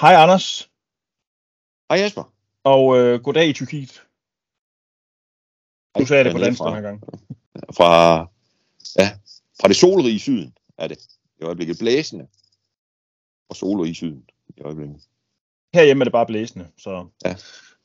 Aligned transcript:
Hej 0.00 0.14
Anders, 0.14 0.70
Hej 1.90 1.98
Jesper. 2.00 2.32
og 2.64 2.98
øh, 2.98 3.20
goddag 3.22 3.48
i 3.48 3.52
Tyrkiet. 3.52 4.02
Du 5.98 6.06
sagde 6.06 6.24
det 6.24 6.32
på 6.32 6.38
dansk 6.38 6.60
den 6.62 6.74
her 6.74 6.80
gang. 6.80 7.00
Fra, 7.78 8.20
ja, 8.98 9.10
fra 9.60 9.68
det 9.68 9.76
solrige 9.76 10.18
syden 10.18 10.56
er 10.78 10.88
det. 10.88 10.98
I 11.40 11.44
øjeblikket 11.44 11.78
blæsende. 11.78 12.28
Og 13.48 13.56
solrig 13.56 13.96
syden 13.96 14.24
i 14.56 14.60
øjeblikket. 14.60 15.02
Herhjemme 15.74 16.02
er 16.02 16.04
det 16.04 16.12
bare 16.12 16.26
blæsende, 16.26 16.68
så 16.78 17.08
Ja. 17.24 17.36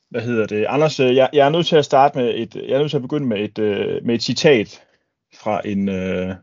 hvad 0.08 0.22
hedder 0.22 0.46
det? 0.46 0.66
Anders, 0.68 1.00
øh, 1.00 1.16
jeg, 1.16 1.30
jeg 1.32 1.46
er 1.46 1.50
nødt 1.50 1.66
til 1.66 1.76
at 1.76 1.84
starte 1.84 2.18
med 2.18 2.34
et, 2.34 2.54
jeg 2.54 2.74
er 2.74 2.78
nødt 2.78 2.90
til 2.90 2.96
at 2.96 3.02
begynde 3.02 3.26
med 3.26 3.40
et, 3.40 3.58
øh, 3.58 4.04
med 4.04 4.14
et 4.14 4.22
citat 4.22 4.82
fra 5.34 5.66
en, 5.68 5.88
øh, 5.88 6.34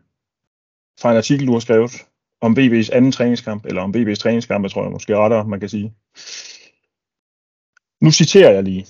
fra 0.99 1.11
en 1.11 1.17
artikel, 1.17 1.47
du 1.47 1.51
har 1.53 1.59
skrevet 1.59 1.91
om 2.41 2.57
VB's 2.59 2.89
anden 2.91 3.11
træningskamp, 3.11 3.65
eller 3.65 3.81
om 3.81 3.93
VB's 3.95 4.15
træningskamp, 4.15 4.63
jeg 4.63 4.71
tror 4.71 4.83
jeg 4.83 4.91
måske 4.91 5.17
rettere, 5.17 5.47
man 5.47 5.59
kan 5.59 5.69
sige. 5.69 5.93
Nu 8.01 8.11
citerer 8.11 8.51
jeg 8.51 8.63
lige. 8.63 8.85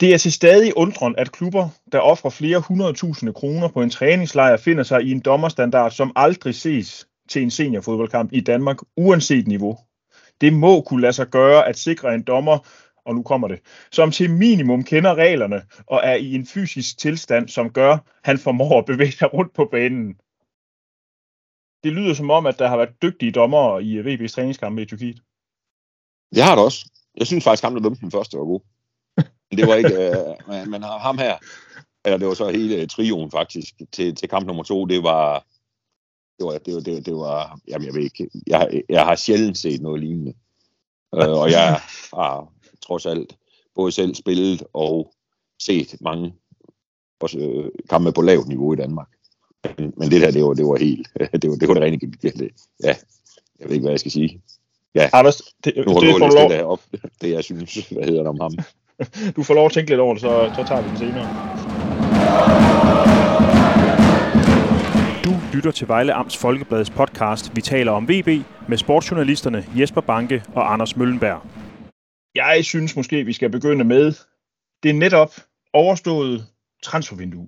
Det 0.00 0.14
er 0.14 0.18
til 0.18 0.32
stadig 0.32 0.76
undren, 0.76 1.14
at 1.18 1.32
klubber, 1.32 1.68
der 1.92 1.98
offrer 1.98 2.30
flere 2.30 2.60
hundredtusinde 2.60 3.32
kroner 3.32 3.68
på 3.68 3.82
en 3.82 3.90
træningslejr, 3.90 4.56
finder 4.56 4.82
sig 4.82 5.02
i 5.02 5.10
en 5.10 5.20
dommerstandard, 5.20 5.90
som 5.90 6.12
aldrig 6.16 6.54
ses 6.54 7.08
til 7.28 7.42
en 7.42 7.50
seniorfodboldkamp 7.50 8.32
i 8.32 8.40
Danmark, 8.40 8.76
uanset 8.96 9.46
niveau. 9.46 9.78
Det 10.40 10.52
må 10.52 10.80
kunne 10.80 11.00
lade 11.00 11.12
sig 11.12 11.26
gøre 11.26 11.68
at 11.68 11.78
sikre 11.78 12.14
en 12.14 12.22
dommer, 12.22 12.58
og 13.04 13.14
nu 13.14 13.22
kommer 13.22 13.48
det, 13.48 13.60
som 13.92 14.10
til 14.10 14.30
minimum 14.30 14.84
kender 14.84 15.14
reglerne 15.14 15.62
og 15.86 16.00
er 16.04 16.14
i 16.14 16.34
en 16.34 16.46
fysisk 16.46 16.98
tilstand, 16.98 17.48
som 17.48 17.70
gør, 17.70 17.98
han 18.24 18.38
formår 18.38 18.78
at 18.78 18.84
bevæge 18.86 19.12
sig 19.12 19.34
rundt 19.34 19.54
på 19.54 19.64
banen. 19.64 20.16
Det 21.84 21.92
lyder 21.92 22.14
som 22.14 22.30
om, 22.30 22.46
at 22.46 22.58
der 22.58 22.68
har 22.68 22.76
været 22.76 23.02
dygtige 23.02 23.32
dommere 23.32 23.84
i 23.84 24.00
VB's 24.00 24.34
træningskampe 24.34 24.82
i 24.82 24.86
Tyrkiet. 24.86 25.22
Det 26.34 26.42
har 26.42 26.54
det 26.54 26.64
også. 26.64 26.90
Jeg 27.16 27.26
synes 27.26 27.44
faktisk, 27.44 27.62
ham 27.62 27.74
der 27.74 27.82
dømte 27.82 28.00
den 28.00 28.10
første 28.10 28.38
var 28.38 28.44
god. 28.44 28.60
Men 29.50 29.58
det 29.58 29.66
var 29.66 29.74
ikke, 29.74 30.08
øh, 30.08 30.48
men, 30.48 30.70
men 30.70 30.82
ham 30.82 31.18
her, 31.18 31.38
eller 32.04 32.18
det 32.18 32.28
var 32.28 32.34
så 32.34 32.50
hele 32.50 32.86
trioen 32.86 33.30
faktisk, 33.30 33.74
til, 33.92 34.14
til 34.14 34.28
kamp 34.28 34.46
nummer 34.46 34.62
to, 34.62 34.84
det 34.84 35.02
var, 35.02 35.46
det 36.38 36.46
var, 36.46 36.58
det 36.58 36.74
var, 36.74 36.80
det 36.80 36.94
var, 36.94 37.00
det 37.00 37.14
var 37.14 37.60
jamen 37.68 37.86
jeg 37.86 37.94
ved 37.94 38.02
ikke, 38.02 38.30
jeg, 38.46 38.82
jeg 38.88 39.04
har 39.04 39.16
sjældent 39.16 39.58
set 39.58 39.80
noget 39.80 40.00
lignende. 40.00 40.34
Øh, 41.14 41.30
og 41.30 41.50
jeg 41.50 41.80
har 42.14 42.52
trods 42.82 43.06
alt 43.06 43.36
både 43.74 43.92
selv 43.92 44.14
spillet 44.14 44.62
og 44.72 45.12
set 45.58 45.96
mange 46.00 46.34
også, 47.20 47.38
øh, 47.38 47.70
kampe 47.90 48.12
på 48.12 48.22
lavt 48.22 48.48
niveau 48.48 48.72
i 48.72 48.76
Danmark. 48.76 49.08
Men, 49.64 49.94
men 49.96 50.10
det 50.10 50.20
der, 50.22 50.30
det 50.30 50.44
var, 50.44 50.54
det 50.54 50.66
var 50.66 50.76
helt, 50.76 51.08
det 51.42 51.50
var 51.50 51.56
det, 51.56 51.68
var 51.68 51.74
det 51.74 51.82
rene 51.82 51.98
det, 52.22 52.50
Ja, 52.84 52.94
jeg 53.60 53.68
ved 53.68 53.70
ikke, 53.70 53.82
hvad 53.82 53.92
jeg 53.92 54.00
skal 54.00 54.12
sige. 54.12 54.40
Anders, 55.12 55.42
det, 55.64 55.72
Nu 55.86 55.92
har 55.92 56.00
det 56.00 56.14
du 56.14 56.18
læst 56.18 56.34
lov, 56.34 56.50
det 56.50 56.58
der 56.58 56.64
op, 56.64 56.80
det 57.20 57.30
jeg 57.30 57.44
synes, 57.44 57.88
hvad 57.88 58.04
hedder 58.04 58.22
det 58.22 58.28
om 58.28 58.40
ham. 58.40 58.52
du 59.36 59.42
får 59.42 59.54
lov 59.54 59.66
at 59.66 59.72
tænke 59.72 59.90
lidt 59.90 60.00
over 60.00 60.14
det, 60.14 60.20
så, 60.20 60.52
så 60.56 60.64
tager 60.68 60.82
vi 60.82 60.88
den 60.88 60.98
senere. 60.98 61.26
Du 65.24 65.56
lytter 65.56 65.70
til 65.70 65.88
Vejle 65.88 66.12
Amts 66.12 66.36
Folkebladets 66.36 66.90
podcast 66.90 67.56
Vi 67.56 67.60
taler 67.60 67.92
om 67.92 68.08
VB 68.08 68.28
med 68.68 68.76
sportsjournalisterne 68.76 69.66
Jesper 69.78 70.00
Banke 70.00 70.42
og 70.54 70.72
Anders 70.72 70.96
Møllenberg. 70.96 71.42
Jeg 72.34 72.64
synes 72.64 72.96
måske, 72.96 73.24
vi 73.24 73.32
skal 73.32 73.50
begynde 73.50 73.84
med 73.84 74.12
det 74.82 74.94
netop 74.94 75.32
overståede 75.72 76.44
transfervindue. 76.82 77.46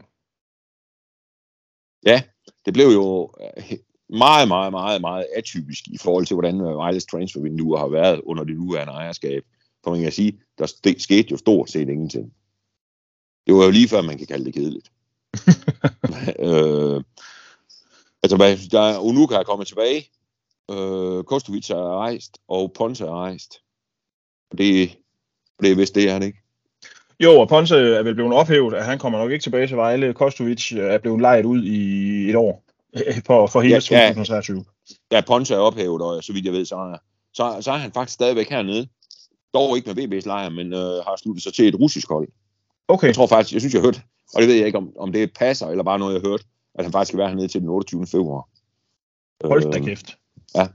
Det 2.67 2.75
blev 2.75 2.87
jo 2.87 3.33
øh, 3.41 3.79
meget, 4.09 4.49
meget, 4.49 4.73
meget, 4.73 5.01
meget 5.01 5.27
atypisk 5.37 5.89
i 5.89 5.99
forhold 5.99 6.27
til, 6.27 6.35
hvordan 6.35 6.61
øh, 6.61 6.77
Vejles 6.77 7.07
transfervindue 7.07 7.79
har 7.79 7.89
været 7.89 8.21
under 8.21 8.45
det 8.45 8.57
nuværende 8.57 8.93
ejerskab. 8.93 9.43
For 9.85 9.91
man 9.91 10.03
kan 10.03 10.13
sige, 10.13 10.41
der 10.59 10.67
sk- 10.67 10.99
skete 10.99 11.29
jo 11.31 11.37
stort 11.37 11.71
set 11.71 11.89
ingenting. 11.89 12.33
Det 13.47 13.55
var 13.55 13.65
jo 13.65 13.71
lige 13.71 13.89
før, 13.89 14.03
man 14.03 14.19
kan 14.19 14.27
kalde 14.27 14.45
det 14.45 14.55
kedeligt. 14.55 14.93
øh, 16.49 17.03
altså, 18.23 18.37
der 18.71 18.81
er, 18.81 18.99
Unuka 18.99 19.35
er 19.35 19.43
kommet 19.43 19.69
tilbage, 19.69 20.11
øh, 20.71 21.25
Kostovic 21.25 21.71
er 21.71 21.99
rejst, 21.99 22.39
og 22.49 22.73
Ponce 22.73 23.05
er 23.05 23.11
rejst. 23.11 23.55
Og 24.51 24.59
det, 24.59 24.99
det 25.61 25.71
er 25.71 25.77
vist 25.77 25.95
det, 25.95 26.09
er 26.09 26.13
han 26.13 26.23
ikke? 26.23 26.42
Jo, 27.21 27.41
og 27.41 27.49
Ponce 27.49 27.77
er 27.77 28.03
vel 28.03 28.15
blevet 28.15 28.33
ophævet, 28.33 28.75
at 28.75 28.85
han 28.85 28.99
kommer 28.99 29.19
nok 29.19 29.31
ikke 29.31 29.43
tilbage 29.43 29.67
til 29.67 29.77
Vejle. 29.77 30.15
Kostovic 30.15 30.73
er 30.73 30.99
blevet 30.99 31.21
lejet 31.21 31.45
ud 31.45 31.63
i 31.65 32.31
et 32.31 32.37
år 32.37 32.65
for, 33.27 33.47
for 33.47 33.61
hele 33.61 33.75
Ja, 33.91 33.99
ja. 33.99 34.09
2023. 34.09 34.65
Ja, 35.13 35.21
Ponce 35.27 35.55
er 35.55 35.59
ophævet, 35.59 36.03
og 36.03 36.25
så 36.25 36.33
vidt 36.33 36.45
jeg 36.45 36.53
ved, 36.53 36.65
så 36.65 36.77
er, 36.77 36.97
så, 37.35 37.57
så 37.61 37.71
er 37.73 37.77
han 37.77 37.93
faktisk 37.93 38.15
stadigvæk 38.15 38.49
hernede. 38.51 38.89
Dog 39.55 39.77
ikke 39.77 39.93
med 39.95 40.05
VB's 40.05 40.27
lejr, 40.27 40.49
men 40.49 40.73
øh, 40.73 40.79
har 40.79 41.17
sluttet 41.23 41.43
sig 41.43 41.55
til 41.55 41.69
et 41.69 41.75
russisk 41.81 42.09
hold. 42.09 42.29
Okay, 42.89 43.07
Jeg 43.07 43.15
tror 43.15 43.27
faktisk, 43.27 43.53
jeg 43.53 43.61
synes, 43.61 43.75
jeg 43.75 43.83
hørte, 43.83 44.01
og 44.35 44.41
det 44.41 44.49
ved 44.49 44.55
jeg 44.57 44.67
ikke, 44.67 44.79
om, 44.79 44.93
om 44.99 45.13
det 45.13 45.33
passer, 45.39 45.67
eller 45.69 45.85
bare 45.85 45.99
noget, 45.99 46.15
jeg 46.15 46.23
hørte, 46.31 46.45
at 46.75 46.85
han 46.85 46.93
faktisk 46.93 47.09
skal 47.09 47.19
være 47.19 47.29
hernede 47.29 47.49
til 47.49 47.61
den 47.61 47.69
28. 47.69 48.07
februar. 48.07 48.49
hold 49.45 49.73
da 49.73 49.79
Øh, 49.79 49.85
kæft. 49.85 50.19
ja. 50.55 50.67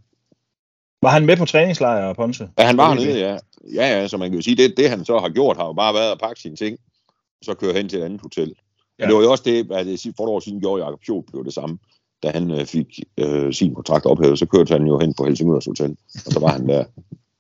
Var 1.02 1.10
han 1.10 1.26
med 1.26 1.38
på 1.38 1.46
træningslejr, 1.46 2.14
Ponce? 2.14 2.50
Ja, 2.60 2.66
han 2.66 2.78
var 2.78 2.94
hernede, 2.94 3.20
ja. 3.20 3.38
Ja, 3.74 4.00
ja, 4.00 4.08
så 4.08 4.18
man 4.18 4.30
kan 4.30 4.36
jo 4.36 4.42
sige, 4.42 4.56
det, 4.56 4.78
det 4.78 4.90
han 4.90 5.06
så 5.06 5.20
har 5.20 5.30
gjort, 5.30 5.58
har 5.58 5.66
jo 5.66 5.74
bare 5.74 5.94
været 5.94 6.12
at 6.12 6.20
pakke 6.20 6.42
sine 6.42 6.56
ting, 6.56 6.78
og 7.40 7.46
så 7.46 7.54
køre 7.54 7.74
hen 7.74 7.90
til 7.90 8.00
et 8.00 8.04
andet 8.04 8.22
hotel. 8.22 8.48
Ja. 8.48 8.54
Ja. 9.04 9.08
Det 9.08 9.16
var 9.16 9.22
jo 9.22 9.32
også 9.32 9.44
det, 9.44 9.72
at 9.72 9.86
det 9.86 10.14
for 10.18 10.24
et 10.24 10.30
år 10.30 10.40
siden 10.40 10.60
gjorde 10.60 10.84
Jakob 10.84 11.00
Pjol 11.06 11.24
blev 11.32 11.46
det 11.46 11.54
samme. 11.54 11.78
Da 12.24 12.30
han 12.30 12.52
øh, 12.52 12.66
fik 12.66 13.00
øh, 13.18 13.54
sin 13.54 13.76
kontrakt 13.76 14.06
ophævet, 14.06 14.40
så 14.40 14.46
kørte 14.46 14.72
han 14.74 14.88
jo 14.88 15.00
hen 15.00 15.14
på 15.14 15.26
Helsingørs 15.26 15.66
Hotel, 15.66 15.98
og 16.26 16.32
så 16.32 16.40
var 16.40 16.52
han 16.52 16.70
der. 16.70 16.86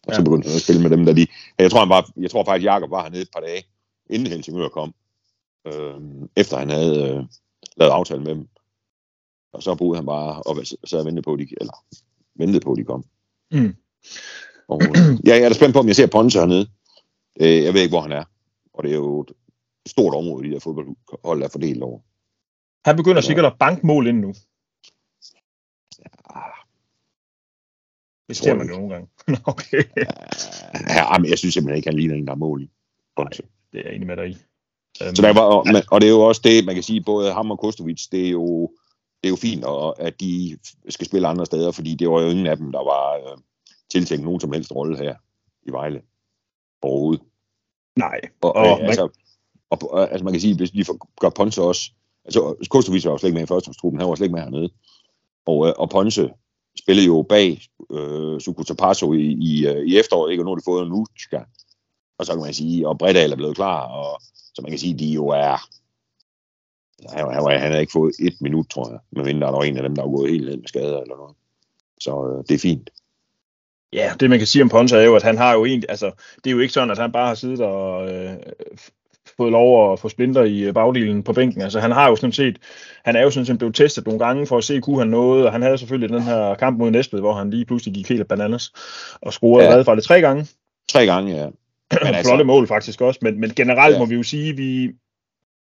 Og 0.07 0.15
så 0.15 0.23
begyndte 0.23 0.47
han 0.47 0.55
at 0.55 0.61
spille 0.61 0.81
med 0.81 0.89
dem, 0.89 1.05
der 1.05 1.13
de... 1.13 1.27
Jeg 1.59 1.71
tror, 1.71 1.79
han 1.79 1.89
var, 1.89 2.09
jeg 2.17 2.31
tror 2.31 2.43
faktisk, 2.43 2.65
Jakob 2.65 2.91
var 2.91 3.03
hernede 3.03 3.21
et 3.21 3.29
par 3.33 3.39
dage, 3.39 3.63
inden 4.09 4.27
Helsingør 4.27 4.67
kom. 4.67 4.93
Øh, 5.67 6.01
efter 6.35 6.57
han 6.57 6.69
havde 6.69 7.03
øh, 7.03 7.23
lavet 7.77 7.91
aftale 7.91 8.23
med 8.23 8.35
dem. 8.35 8.47
Og 9.53 9.63
så 9.63 9.75
boede 9.75 9.95
han 9.95 10.05
bare 10.05 10.43
og 10.43 10.57
sad 10.83 10.99
og 10.99 11.05
ventede 11.05 11.23
på, 11.23 11.33
at 11.33 11.39
de, 11.39 11.47
eller 11.61 11.73
ventede 12.35 12.59
på, 12.59 12.71
at 12.71 12.77
de 12.77 12.83
kom. 12.83 13.05
Mm. 13.51 13.75
Og, 14.67 14.81
øh, 14.83 14.89
ja, 15.27 15.35
jeg 15.37 15.43
er 15.45 15.49
da 15.49 15.55
spændt 15.55 15.73
på, 15.73 15.79
om 15.79 15.87
jeg 15.87 15.95
ser 15.95 16.07
Ponce 16.07 16.39
hernede. 16.39 16.67
Øh, 17.41 17.63
jeg 17.63 17.73
ved 17.73 17.81
ikke, 17.81 17.91
hvor 17.91 18.01
han 18.01 18.11
er. 18.11 18.23
Og 18.73 18.83
det 18.83 18.91
er 18.91 18.95
jo 18.95 19.21
et 19.21 19.31
stort 19.87 20.13
område, 20.13 20.47
de 20.47 20.53
der 20.53 20.59
fodboldhold 20.59 21.43
er 21.43 21.49
fordelt 21.49 21.83
over. 21.83 21.99
Han 22.85 22.95
begynder 22.97 23.17
Ja. 23.17 23.21
sikkert 23.21 23.45
at 23.45 23.57
banke 23.59 23.85
mål 23.87 24.07
ind 24.07 24.19
nu. 24.19 24.33
Ah, 26.29 26.41
Det 28.29 28.37
ser 28.37 28.53
man 28.55 28.67
jo 28.69 28.75
nogle 28.75 28.93
gange. 28.93 29.07
Okay, 29.53 29.83
Ja, 30.89 31.17
men 31.17 31.29
jeg 31.29 31.37
synes 31.37 31.53
simpelthen 31.53 31.77
ikke, 31.77 31.89
han 31.89 31.97
ligner 31.99 32.15
en, 32.15 32.25
der 32.27 32.31
er 32.33 32.35
mål 32.37 32.61
i. 32.63 32.69
Ponce. 33.15 33.43
det 33.73 33.79
er 33.79 33.83
jeg 33.85 33.95
enig 33.95 34.07
med 34.07 34.17
dig 34.17 34.29
i. 34.29 34.37
Um, 35.09 35.15
Så 35.15 35.21
der 35.21 35.33
var, 35.33 35.41
og, 35.41 35.65
og 35.91 36.01
det 36.01 36.07
er 36.07 36.11
jo 36.11 36.21
også 36.21 36.41
det, 36.43 36.65
man 36.65 36.75
kan 36.75 36.83
sige, 36.83 37.01
både 37.03 37.33
ham 37.33 37.51
og 37.51 37.59
Kostovic, 37.59 38.07
det 38.11 38.25
er 38.25 38.29
jo, 38.29 38.71
det 39.23 39.27
er 39.27 39.29
jo 39.29 39.35
fint, 39.35 39.63
og, 39.65 40.01
at 40.01 40.19
de 40.19 40.57
skal 40.89 41.05
spille 41.05 41.27
andre 41.27 41.45
steder, 41.45 41.71
fordi 41.71 41.95
det 41.95 42.09
var 42.09 42.21
jo 42.21 42.29
ingen 42.29 42.47
af 42.47 42.57
dem, 42.57 42.71
der 42.71 42.79
var 42.83 43.13
øh, 43.15 43.37
tiltænkt 43.91 44.25
nogen 44.25 44.39
som 44.39 44.51
helst 44.53 44.71
rolle 44.75 44.97
her 44.97 45.15
i 45.67 45.71
Vejle 45.71 46.01
overhovedet. 46.81 47.23
nej, 47.95 48.19
Og, 48.41 48.55
Og 48.55 48.77
man- 48.77 48.85
altså, 48.85 49.09
og, 49.69 49.91
og, 49.91 50.11
altså 50.11 50.23
man 50.23 50.33
kan 50.33 50.41
sige, 50.41 50.55
hvis 50.55 50.71
de 50.71 50.85
får, 50.85 51.09
gør 51.21 51.29
Ponce 51.29 51.61
også, 51.61 51.91
altså 52.25 52.55
Kostovic 52.69 53.05
var 53.05 53.11
jo 53.11 53.17
slet 53.17 53.27
ikke 53.29 53.35
med 53.35 53.43
i 53.43 53.47
førsteholdstruppen, 53.47 53.99
han 54.01 54.09
var 54.09 54.15
slet 54.15 54.25
ikke 54.25 54.35
med 54.35 54.41
hernede. 54.43 54.69
Og, 55.45 55.67
øh, 55.67 55.73
og 55.77 55.89
Ponce 55.89 56.29
spillede 56.79 57.05
jo 57.07 57.25
bag 57.29 57.61
øh, 57.91 58.39
Sukuta 58.41 58.73
Paso 58.73 59.13
i, 59.13 59.21
i, 59.41 59.67
øh, 59.67 59.87
i 59.87 59.97
efteråret, 59.97 60.31
ikke? 60.31 60.41
og 60.41 60.45
nu 60.45 60.51
har 60.51 60.55
de 60.55 60.61
fået 60.65 60.87
en. 60.87 61.05
Og 62.19 62.25
så 62.25 62.31
kan 62.33 62.41
man 62.41 62.53
sige, 62.53 62.87
og 62.87 62.97
Bredal 62.97 63.31
er 63.31 63.35
blevet 63.35 63.55
klar, 63.55 63.87
og 63.87 64.21
så 64.53 64.61
man 64.61 64.71
kan 64.71 64.79
sige, 64.79 64.99
de 64.99 65.07
jo 65.13 65.27
er, 65.27 65.57
han, 67.09 67.33
han, 67.33 67.61
han 67.61 67.71
har 67.71 67.79
ikke 67.79 67.91
fået 67.91 68.13
et 68.19 68.33
minut, 68.41 68.69
tror 68.69 68.89
jeg, 68.91 68.99
medmindre 69.11 69.47
der 69.47 69.53
var 69.53 69.63
en 69.63 69.77
af 69.77 69.83
dem, 69.83 69.95
der 69.95 70.01
var 70.01 70.09
gået 70.11 70.31
helt 70.31 70.45
ned 70.45 70.57
med 70.57 70.67
skader 70.67 71.01
eller 71.01 71.15
noget. 71.15 71.35
Så 71.99 72.11
øh, 72.27 72.43
det 72.49 72.55
er 72.55 72.59
fint. 72.59 72.89
Ja, 73.93 74.11
det 74.19 74.29
man 74.29 74.39
kan 74.39 74.47
sige 74.47 74.63
om 74.63 74.69
Ponce 74.69 74.97
er 74.97 75.03
jo, 75.03 75.15
at 75.15 75.23
han 75.23 75.37
har 75.37 75.53
jo 75.53 75.65
egentlig, 75.65 75.89
altså, 75.89 76.11
det 76.43 76.49
er 76.49 76.51
jo 76.51 76.59
ikke 76.59 76.73
sådan, 76.73 76.91
at 76.91 76.97
han 76.97 77.11
bare 77.11 77.27
har 77.27 77.35
siddet 77.35 77.61
og 77.61 78.13
øh, 78.13 78.33
fået 79.37 79.51
lov 79.51 79.93
at 79.93 79.99
få 79.99 80.09
splinter 80.09 80.43
i 80.43 80.59
øh, 80.59 80.73
bagdelen 80.73 81.23
på 81.23 81.33
bænken. 81.33 81.61
Altså, 81.61 81.79
han 81.79 81.91
har 81.91 82.09
jo 82.09 82.15
sådan 82.15 82.31
set, 82.31 82.57
han 83.05 83.15
er 83.15 83.21
jo 83.21 83.29
sådan 83.29 83.45
set 83.45 83.57
blevet 83.57 83.75
testet 83.75 84.05
nogle 84.05 84.25
gange 84.25 84.47
for 84.47 84.57
at 84.57 84.63
se, 84.63 84.79
kunne 84.81 84.99
han 84.99 85.07
noget, 85.07 85.45
og 85.45 85.51
han 85.51 85.61
havde 85.61 85.77
selvfølgelig 85.77 86.09
den 86.09 86.23
her 86.23 86.55
kamp 86.55 86.79
mod 86.79 86.91
Næstved, 86.91 87.19
hvor 87.19 87.33
han 87.33 87.49
lige 87.49 87.65
pludselig 87.65 87.93
gik 87.95 88.09
helt 88.09 88.27
bananas 88.27 88.71
og 89.21 89.33
scorede 89.33 89.69
Ja. 89.69 89.81
fra 89.81 89.95
det 89.95 90.03
tre 90.03 90.21
gange. 90.21 90.47
Tre 90.89 91.05
gange, 91.05 91.35
ja. 91.35 91.45
Men 92.03 92.15
altså, 92.15 92.29
Flotte 92.29 92.43
mål 92.43 92.67
faktisk 92.67 93.01
også, 93.01 93.19
men, 93.21 93.39
men 93.39 93.49
generelt. 93.55 93.93
Ja. 93.93 93.99
må 93.99 94.05
vi 94.05 94.15
jo 94.15 94.23
sige, 94.23 94.55
vi, 94.55 94.91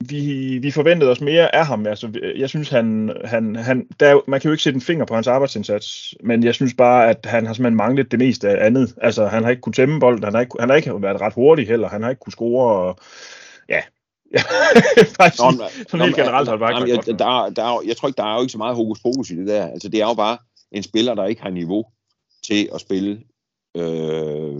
vi, 0.09 0.57
vi 0.57 0.71
forventede 0.71 1.11
os 1.11 1.21
mere 1.21 1.55
af 1.55 1.65
ham. 1.65 1.87
Altså, 1.87 2.19
jeg 2.37 2.49
synes, 2.49 2.69
han, 2.69 3.15
han, 3.25 3.55
han 3.55 3.87
der, 3.99 4.07
er 4.15 4.19
man 4.27 4.39
kan 4.41 4.47
jo 4.49 4.51
ikke 4.53 4.63
sætte 4.63 4.77
en 4.77 4.81
finger 4.81 5.05
på 5.05 5.13
hans 5.15 5.27
arbejdsindsats, 5.27 6.13
men 6.23 6.43
jeg 6.43 6.53
synes 6.55 6.73
bare, 6.73 7.09
at 7.09 7.25
han 7.25 7.45
har 7.45 7.53
simpelthen 7.53 7.75
manglet 7.77 8.11
det 8.11 8.19
meste 8.19 8.49
af 8.49 8.65
andet. 8.65 8.95
Altså, 9.01 9.27
han 9.27 9.43
har 9.43 9.49
ikke 9.49 9.61
kunnet 9.61 9.75
tæmme 9.75 9.99
bolden, 9.99 10.23
han 10.23 10.33
har 10.33 10.41
ikke, 10.41 10.55
han 10.59 10.69
har 10.69 10.75
ikke 10.75 11.01
været 11.01 11.21
ret 11.21 11.33
hurtig 11.33 11.67
heller, 11.67 11.89
han 11.89 12.03
har 12.03 12.09
ikke 12.09 12.19
kunne 12.19 12.33
score, 12.33 12.75
og 12.77 12.97
ja, 13.69 13.81
faktisk, 15.19 15.41
Nå, 15.43 15.51
sådan 15.51 15.59
Nå, 15.93 16.05
helt 16.05 16.17
men- 16.17 16.25
generelt 16.25 16.49
har 16.49 16.55
det 16.55 16.89
jeg, 17.07 17.19
der, 17.19 17.43
er- 17.45 17.49
der, 17.49 17.63
er- 17.63 17.83
jeg 17.87 17.97
tror 17.97 18.07
ikke, 18.07 18.17
der 18.17 18.23
er 18.25 18.35
jo 18.35 18.41
ikke 18.41 18.51
så 18.51 18.57
meget 18.57 18.75
hokus 18.75 18.99
pokus 19.01 19.29
i 19.31 19.35
det 19.35 19.47
der. 19.47 19.67
Altså, 19.67 19.89
det 19.89 20.01
er 20.01 20.07
jo 20.07 20.13
bare 20.13 20.37
en 20.71 20.83
spiller, 20.83 21.15
der 21.15 21.25
ikke 21.25 21.41
har 21.41 21.49
niveau. 21.49 21.85
til 22.47 22.69
at 22.75 22.81
spille 22.81 23.11
øh, 23.77 24.55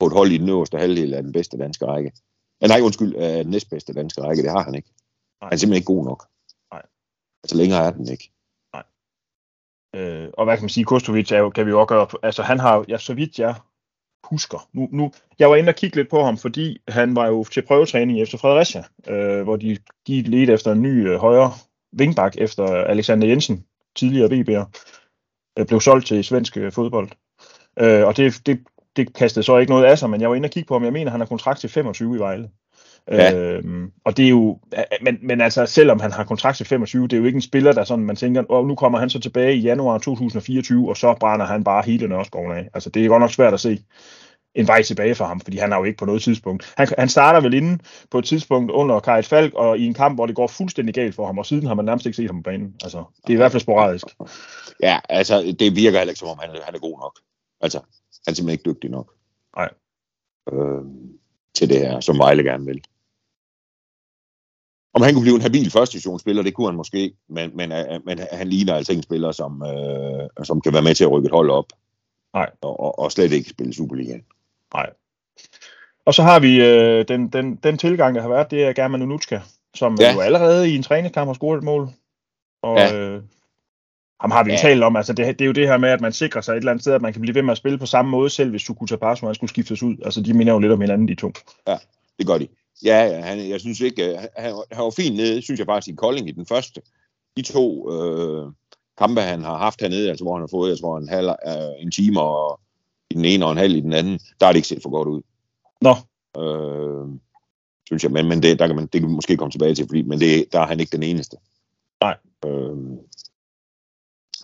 på 0.00 0.06
et 0.06 0.12
hold 0.12 0.30
i 0.30 0.38
den 0.38 0.48
øverste 0.48 0.78
halvdel 0.78 1.14
af 1.14 1.22
den 1.22 1.32
bedste 1.32 1.58
danske 1.58 1.86
række. 1.86 2.12
Nej, 2.68 2.80
undskyld, 2.80 3.14
af 3.14 3.44
den 3.44 3.50
næstbedste 3.50 3.92
danske 3.92 4.22
række, 4.22 4.42
det 4.42 4.50
har 4.50 4.62
han 4.62 4.74
ikke. 4.74 4.88
Nej. 5.40 5.46
Han 5.48 5.52
er 5.52 5.56
simpelthen 5.56 5.80
ikke 5.80 5.86
god 5.94 6.04
nok. 6.04 6.26
Nej. 6.72 6.82
Altså 7.44 7.56
længere 7.56 7.84
er 7.84 7.90
den 7.90 8.08
ikke. 8.08 8.30
Nej. 8.74 8.84
Øh, 9.94 10.30
og 10.38 10.44
hvad 10.44 10.56
kan 10.56 10.62
man 10.62 10.68
sige, 10.68 10.84
Kostovic 10.84 11.32
er 11.32 11.38
jo, 11.38 11.50
kan 11.50 11.66
vi 11.66 11.70
jo 11.70 11.80
også 11.80 11.86
gøre, 11.86 12.06
altså 12.22 12.42
han 12.42 12.58
har, 12.58 12.84
ja, 12.88 12.98
så 12.98 13.14
vidt 13.14 13.38
jeg 13.38 13.54
husker, 14.24 14.68
nu, 14.72 14.88
nu, 14.92 15.12
jeg 15.38 15.50
var 15.50 15.56
inde 15.56 15.68
og 15.68 15.74
kigge 15.74 15.96
lidt 15.96 16.10
på 16.10 16.22
ham, 16.24 16.38
fordi 16.38 16.78
han 16.88 17.16
var 17.16 17.26
jo 17.26 17.44
til 17.44 17.66
prøvetræning 17.66 18.20
efter 18.20 18.38
Fredericia, 18.38 18.84
øh, 19.08 19.42
hvor 19.42 19.56
de, 19.56 19.78
de 20.06 20.22
ledte 20.22 20.52
efter 20.52 20.72
en 20.72 20.82
ny 20.82 21.08
øh, 21.08 21.16
højre 21.18 21.52
vingbak 21.92 22.34
efter 22.38 22.64
Alexander 22.64 23.28
Jensen, 23.28 23.64
tidligere 23.96 24.30
VB'er, 24.30 24.64
øh, 25.58 25.66
blev 25.66 25.80
solgt 25.80 26.06
til 26.06 26.24
svensk 26.24 26.56
øh, 26.56 26.72
fodbold. 26.72 27.08
Øh, 27.78 28.06
og 28.06 28.16
det, 28.16 28.46
det, 28.46 28.64
det 29.06 29.14
kastede 29.14 29.44
så 29.44 29.58
ikke 29.58 29.72
noget 29.72 29.84
af 29.84 29.98
sig, 29.98 30.10
men 30.10 30.20
jeg 30.20 30.30
var 30.30 30.36
inde 30.36 30.46
og 30.46 30.50
kigge 30.50 30.66
på 30.66 30.74
ham. 30.74 30.84
Jeg 30.84 30.92
mener, 30.92 31.10
han 31.10 31.20
har 31.20 31.26
kontrakt 31.26 31.60
til 31.60 31.70
25 31.70 32.16
i 32.16 32.18
Vejle. 32.18 32.48
Ja. 33.10 33.34
Øhm, 33.34 33.90
og 34.04 34.16
det 34.16 34.24
er 34.24 34.28
jo, 34.28 34.58
men, 35.02 35.18
men 35.22 35.40
altså, 35.40 35.66
selvom 35.66 36.00
han 36.00 36.12
har 36.12 36.24
kontrakt 36.24 36.56
til 36.56 36.66
25, 36.66 37.02
det 37.02 37.12
er 37.12 37.18
jo 37.18 37.24
ikke 37.24 37.36
en 37.36 37.42
spiller, 37.42 37.72
der 37.72 37.84
sådan, 37.84 38.04
man 38.04 38.16
tænker, 38.16 38.42
og 38.48 38.66
nu 38.66 38.74
kommer 38.74 38.98
han 38.98 39.10
så 39.10 39.20
tilbage 39.20 39.54
i 39.54 39.60
januar 39.60 39.98
2024, 39.98 40.88
og 40.88 40.96
så 40.96 41.14
brænder 41.20 41.46
han 41.46 41.64
bare 41.64 41.82
hele 41.86 42.08
Nørreskoven 42.08 42.52
af. 42.52 42.68
Altså, 42.74 42.90
det 42.90 43.04
er 43.04 43.08
godt 43.08 43.20
nok 43.20 43.32
svært 43.32 43.54
at 43.54 43.60
se 43.60 43.78
en 44.54 44.66
vej 44.66 44.82
tilbage 44.82 45.14
for 45.14 45.24
ham, 45.24 45.40
fordi 45.40 45.56
han 45.56 45.72
har 45.72 45.78
jo 45.78 45.84
ikke 45.84 45.98
på 45.98 46.04
noget 46.04 46.22
tidspunkt. 46.22 46.72
Han, 46.76 46.88
han 46.98 47.08
starter 47.08 47.40
vel 47.40 47.54
inde 47.54 47.78
på 48.10 48.18
et 48.18 48.24
tidspunkt 48.24 48.70
under 48.70 49.00
Kajt 49.00 49.26
Falk, 49.26 49.54
og 49.54 49.78
i 49.78 49.86
en 49.86 49.94
kamp, 49.94 50.16
hvor 50.16 50.26
det 50.26 50.36
går 50.36 50.46
fuldstændig 50.46 50.94
galt 50.94 51.14
for 51.14 51.26
ham, 51.26 51.38
og 51.38 51.46
siden 51.46 51.66
har 51.66 51.74
man 51.74 51.84
nærmest 51.84 52.06
ikke 52.06 52.16
set 52.16 52.26
ham 52.26 52.42
på 52.42 52.50
banen. 52.50 52.74
Altså, 52.82 53.04
det 53.22 53.32
er 53.32 53.34
i 53.34 53.36
hvert 53.36 53.52
fald 53.52 53.60
sporadisk. 53.60 54.06
Ja, 54.82 54.98
altså, 55.08 55.56
det 55.58 55.76
virker 55.76 55.98
heller 55.98 56.10
ikke, 56.12 56.18
som 56.18 56.28
om 56.28 56.38
han, 56.40 56.50
han 56.64 56.74
er 56.74 56.78
god 56.78 56.98
nok. 56.98 57.18
Altså, 57.60 57.78
han 57.78 58.32
er 58.32 58.34
simpelthen 58.34 58.48
ikke 58.48 58.70
dygtig 58.70 58.90
nok. 58.90 59.14
Nej. 59.56 59.70
Øh, 60.52 60.84
til 61.54 61.68
det 61.68 61.78
her, 61.78 62.00
som 62.00 62.18
Vejle 62.18 62.42
gerne 62.42 62.66
vil. 62.66 62.82
Om 64.94 65.02
han 65.02 65.14
kunne 65.14 65.22
blive 65.22 65.36
en 65.36 65.42
habil 65.42 65.70
første 65.70 65.92
divisionsspiller, 65.92 66.42
det 66.42 66.54
kunne 66.54 66.68
han 66.68 66.76
måske, 66.76 67.14
men, 67.28 67.56
men, 67.56 67.72
øh, 67.72 68.06
men 68.06 68.18
han 68.32 68.48
ligner 68.48 68.74
altså 68.74 68.92
en 68.92 69.02
spiller, 69.02 69.32
som, 69.32 69.62
øh, 69.62 70.28
som 70.44 70.60
kan 70.60 70.72
være 70.72 70.82
med 70.82 70.94
til 70.94 71.04
at 71.04 71.10
rykke 71.10 71.26
et 71.26 71.32
hold 71.32 71.50
op. 71.50 71.66
Nej. 72.34 72.50
Og, 72.60 72.98
og 72.98 73.12
slet 73.12 73.32
ikke 73.32 73.50
spille 73.50 73.74
Superligaen. 73.74 74.24
Nej. 74.74 74.90
Og 76.04 76.14
så 76.14 76.22
har 76.22 76.40
vi 76.40 76.64
øh, 76.64 77.08
den, 77.08 77.28
den, 77.28 77.56
den 77.56 77.78
tilgang, 77.78 78.14
der 78.14 78.22
har 78.22 78.28
været, 78.28 78.50
det 78.50 78.64
er 78.64 78.72
German 78.72 79.02
Unutska, 79.02 79.40
som 79.74 79.96
ja. 80.00 80.14
jo 80.14 80.20
allerede 80.20 80.70
i 80.70 80.76
en 80.76 80.82
træningskamp 80.82 81.28
har 81.28 81.34
scoret 81.34 81.58
et 81.58 81.64
mål. 81.64 81.88
Og 82.62 82.76
ja. 82.76 82.94
øh, 82.94 83.22
ham 84.20 84.30
har 84.30 84.44
vi 84.44 84.50
jo 84.50 84.54
ja. 84.54 84.60
talt 84.60 84.82
om, 84.82 84.96
altså 84.96 85.12
det, 85.12 85.38
det 85.38 85.40
er 85.40 85.46
jo 85.46 85.52
det 85.52 85.68
her 85.68 85.78
med, 85.78 85.88
at 85.88 86.00
man 86.00 86.12
sikrer 86.12 86.40
sig 86.40 86.52
et 86.52 86.56
eller 86.56 86.70
andet 86.70 86.82
sted, 86.82 86.92
at 86.92 87.02
man 87.02 87.12
kan 87.12 87.22
blive 87.22 87.34
ved 87.34 87.42
med 87.42 87.52
at 87.52 87.58
spille 87.58 87.78
på 87.78 87.86
samme 87.86 88.10
måde, 88.10 88.30
selv 88.30 88.50
hvis 88.50 88.62
Sukuta 88.62 88.96
Passo 88.96 89.26
han 89.26 89.34
skulle 89.34 89.50
skiftes 89.50 89.82
ud. 89.82 89.96
Altså 90.04 90.20
de 90.20 90.34
minder 90.34 90.52
jo 90.52 90.58
lidt 90.58 90.72
om 90.72 90.80
hinanden, 90.80 91.08
de 91.08 91.14
to. 91.14 91.32
Ja, 91.68 91.76
det 92.18 92.26
gør 92.26 92.38
de. 92.38 92.48
Ja, 92.84 93.20
han, 93.20 93.48
jeg 93.48 93.60
synes 93.60 93.80
ikke, 93.80 94.12
øh, 94.12 94.18
han, 94.36 94.54
han 94.72 94.84
var 94.84 94.90
fint 94.96 95.16
nede, 95.16 95.42
synes 95.42 95.58
jeg 95.58 95.66
faktisk, 95.66 95.92
i 95.92 95.96
Kolding 95.96 96.28
i 96.28 96.32
den 96.32 96.46
første. 96.46 96.80
De 97.36 97.42
to 97.42 97.92
øh, 97.92 98.52
kampe, 98.98 99.20
han 99.20 99.42
har 99.42 99.56
haft 99.58 99.80
hernede, 99.80 100.08
altså 100.08 100.24
hvor 100.24 100.34
han 100.34 100.42
har 100.42 100.48
fået, 100.50 100.70
jeg 100.70 100.78
tror, 100.78 100.98
en, 100.98 101.08
halv, 101.08 101.28
øh, 101.28 101.82
en 101.82 101.90
time 101.90 102.20
og 102.20 102.60
i 103.10 103.14
den 103.14 103.24
ene 103.24 103.44
og 103.46 103.52
en 103.52 103.58
halv 103.58 103.76
i 103.76 103.80
den 103.80 103.92
anden, 103.92 104.20
der 104.40 104.46
er 104.46 104.52
det 104.52 104.56
ikke 104.56 104.68
set 104.68 104.82
for 104.82 104.90
godt 104.90 105.08
ud. 105.08 105.22
Nå. 105.80 105.94
Øh, 106.42 107.18
synes 107.86 108.02
jeg, 108.02 108.12
men, 108.12 108.28
men 108.28 108.42
det, 108.42 108.58
der 108.58 108.66
kan 108.66 108.76
man, 108.76 108.86
det 108.86 109.00
kan 109.00 109.08
man 109.08 109.14
måske 109.14 109.36
komme 109.36 109.52
tilbage 109.52 109.74
til, 109.74 109.86
fordi, 109.86 110.02
men 110.02 110.20
det, 110.20 110.52
der 110.52 110.60
er 110.60 110.66
han 110.66 110.80
ikke 110.80 110.96
den 110.96 111.02
eneste. 111.02 111.36
Nej. 112.00 112.16
Øh, 112.46 112.76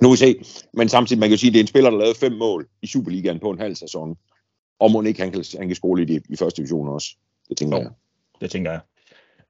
nu 0.02 0.08
vil 0.08 0.18
se, 0.18 0.36
men 0.74 0.88
samtidig, 0.88 1.20
man 1.20 1.28
kan 1.28 1.38
sige, 1.38 1.48
at 1.48 1.52
det 1.52 1.58
er 1.58 1.62
en 1.62 1.66
spiller, 1.66 1.90
der 1.90 1.98
lavede 1.98 2.18
fem 2.18 2.32
mål 2.32 2.66
i 2.82 2.86
Superligaen 2.86 3.40
på 3.40 3.50
en 3.50 3.58
halv 3.58 3.74
sæson. 3.74 4.16
Og 4.80 4.90
må 4.90 5.02
ikke, 5.02 5.20
han 5.20 5.32
kan, 5.32 5.44
han 5.58 5.68
kan 5.68 5.76
spole 5.76 6.04
lidt 6.04 6.24
i, 6.24 6.32
i 6.32 6.36
første 6.36 6.56
division 6.56 6.88
også. 6.88 7.08
Det 7.48 7.56
tænker 7.56 7.76
Nå, 7.76 7.82
jeg. 7.82 7.90
Det 8.40 8.50
tænker 8.50 8.70
jeg. 8.70 8.80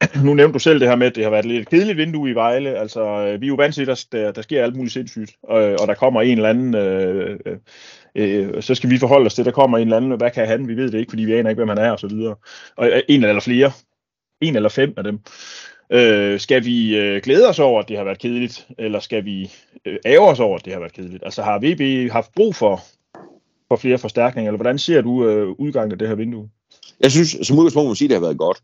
Nu 0.25 0.35
nævnte 0.35 0.55
du 0.55 0.59
selv 0.59 0.81
det 0.81 0.89
her 0.89 0.97
med, 0.97 1.07
at 1.07 1.15
det 1.15 1.25
har 1.25 1.31
været 1.31 1.45
et 1.45 1.51
lidt 1.51 1.69
kedeligt 1.69 1.99
vindue 1.99 2.31
i 2.31 2.35
Vejle. 2.35 2.79
Altså, 2.79 3.01
øh, 3.01 3.41
vi 3.41 3.47
er 3.47 3.49
jo 3.49 3.55
vant 3.55 3.75
til, 3.75 3.91
at 3.91 4.07
der, 4.13 4.33
der 4.33 4.43
sker 4.43 4.63
alt 4.63 4.77
muligt 4.77 4.93
sindssygt, 4.93 5.37
og, 5.43 5.63
og 5.81 5.89
der 5.89 5.95
kommer 5.95 6.23
en 6.23 6.39
eller 6.39 6.49
anden, 6.49 6.75
øh, 6.75 7.39
øh, 7.47 7.57
øh, 8.15 8.63
så 8.63 8.75
skal 8.75 8.91
vi 8.91 8.99
forholde 8.99 9.27
os 9.27 9.35
til, 9.35 9.45
der 9.45 9.51
kommer 9.51 9.79
en 9.79 9.83
eller 9.83 9.97
anden, 9.97 10.17
hvad 10.17 10.31
kan 10.31 10.47
han? 10.47 10.69
Vi 10.69 10.77
ved 10.77 10.91
det 10.91 10.99
ikke, 10.99 11.11
fordi 11.11 11.25
vi 11.25 11.33
aner 11.33 11.51
ikke, 11.51 11.59
hvem 11.59 11.69
han 11.69 11.79
er, 11.79 11.91
og 11.91 12.01
så 12.01 12.09
videre. 12.09 12.37
Og 12.77 12.87
øh, 12.87 13.03
en 13.09 13.25
eller 13.25 13.41
flere, 13.41 13.73
en 14.41 14.57
eller 14.57 14.69
fem 14.69 14.95
af 14.97 15.05
dem. 15.05 15.21
Øh, 15.91 16.41
skal 16.41 16.65
vi 16.65 16.97
øh, 16.97 17.23
glæde 17.23 17.49
os 17.49 17.59
over, 17.59 17.83
at 17.83 17.89
det 17.89 17.97
har 17.97 18.05
været 18.05 18.19
kedeligt, 18.19 18.69
eller 18.79 19.01
skal 19.01 19.25
vi 19.25 19.51
øh, 19.85 19.99
ære 20.07 20.21
os 20.21 20.41
over, 20.41 20.59
at 20.59 20.65
det 20.65 20.73
har 20.73 20.81
været 20.81 20.93
kedeligt? 20.93 21.23
Altså 21.25 21.43
har 21.43 21.59
VB 21.59 22.13
haft 22.13 22.35
brug 22.35 22.55
for, 22.55 22.81
for 23.69 23.77
flere 23.77 23.99
forstærkninger, 23.99 24.51
eller 24.51 24.57
hvordan 24.57 24.79
ser 24.79 25.01
du 25.01 25.29
øh, 25.29 25.49
udgangen 25.59 25.93
af 25.93 25.99
det 25.99 26.09
her 26.09 26.15
vindue? 26.15 26.49
Jeg 27.01 27.11
synes, 27.11 27.37
som 27.43 27.59
udgangspunkt 27.59 27.85
må 27.85 27.89
man 27.89 27.97
sige, 27.97 28.07
at 28.07 28.11
det 28.11 28.17
har 28.17 28.27
været 28.27 28.39
godt. 28.39 28.63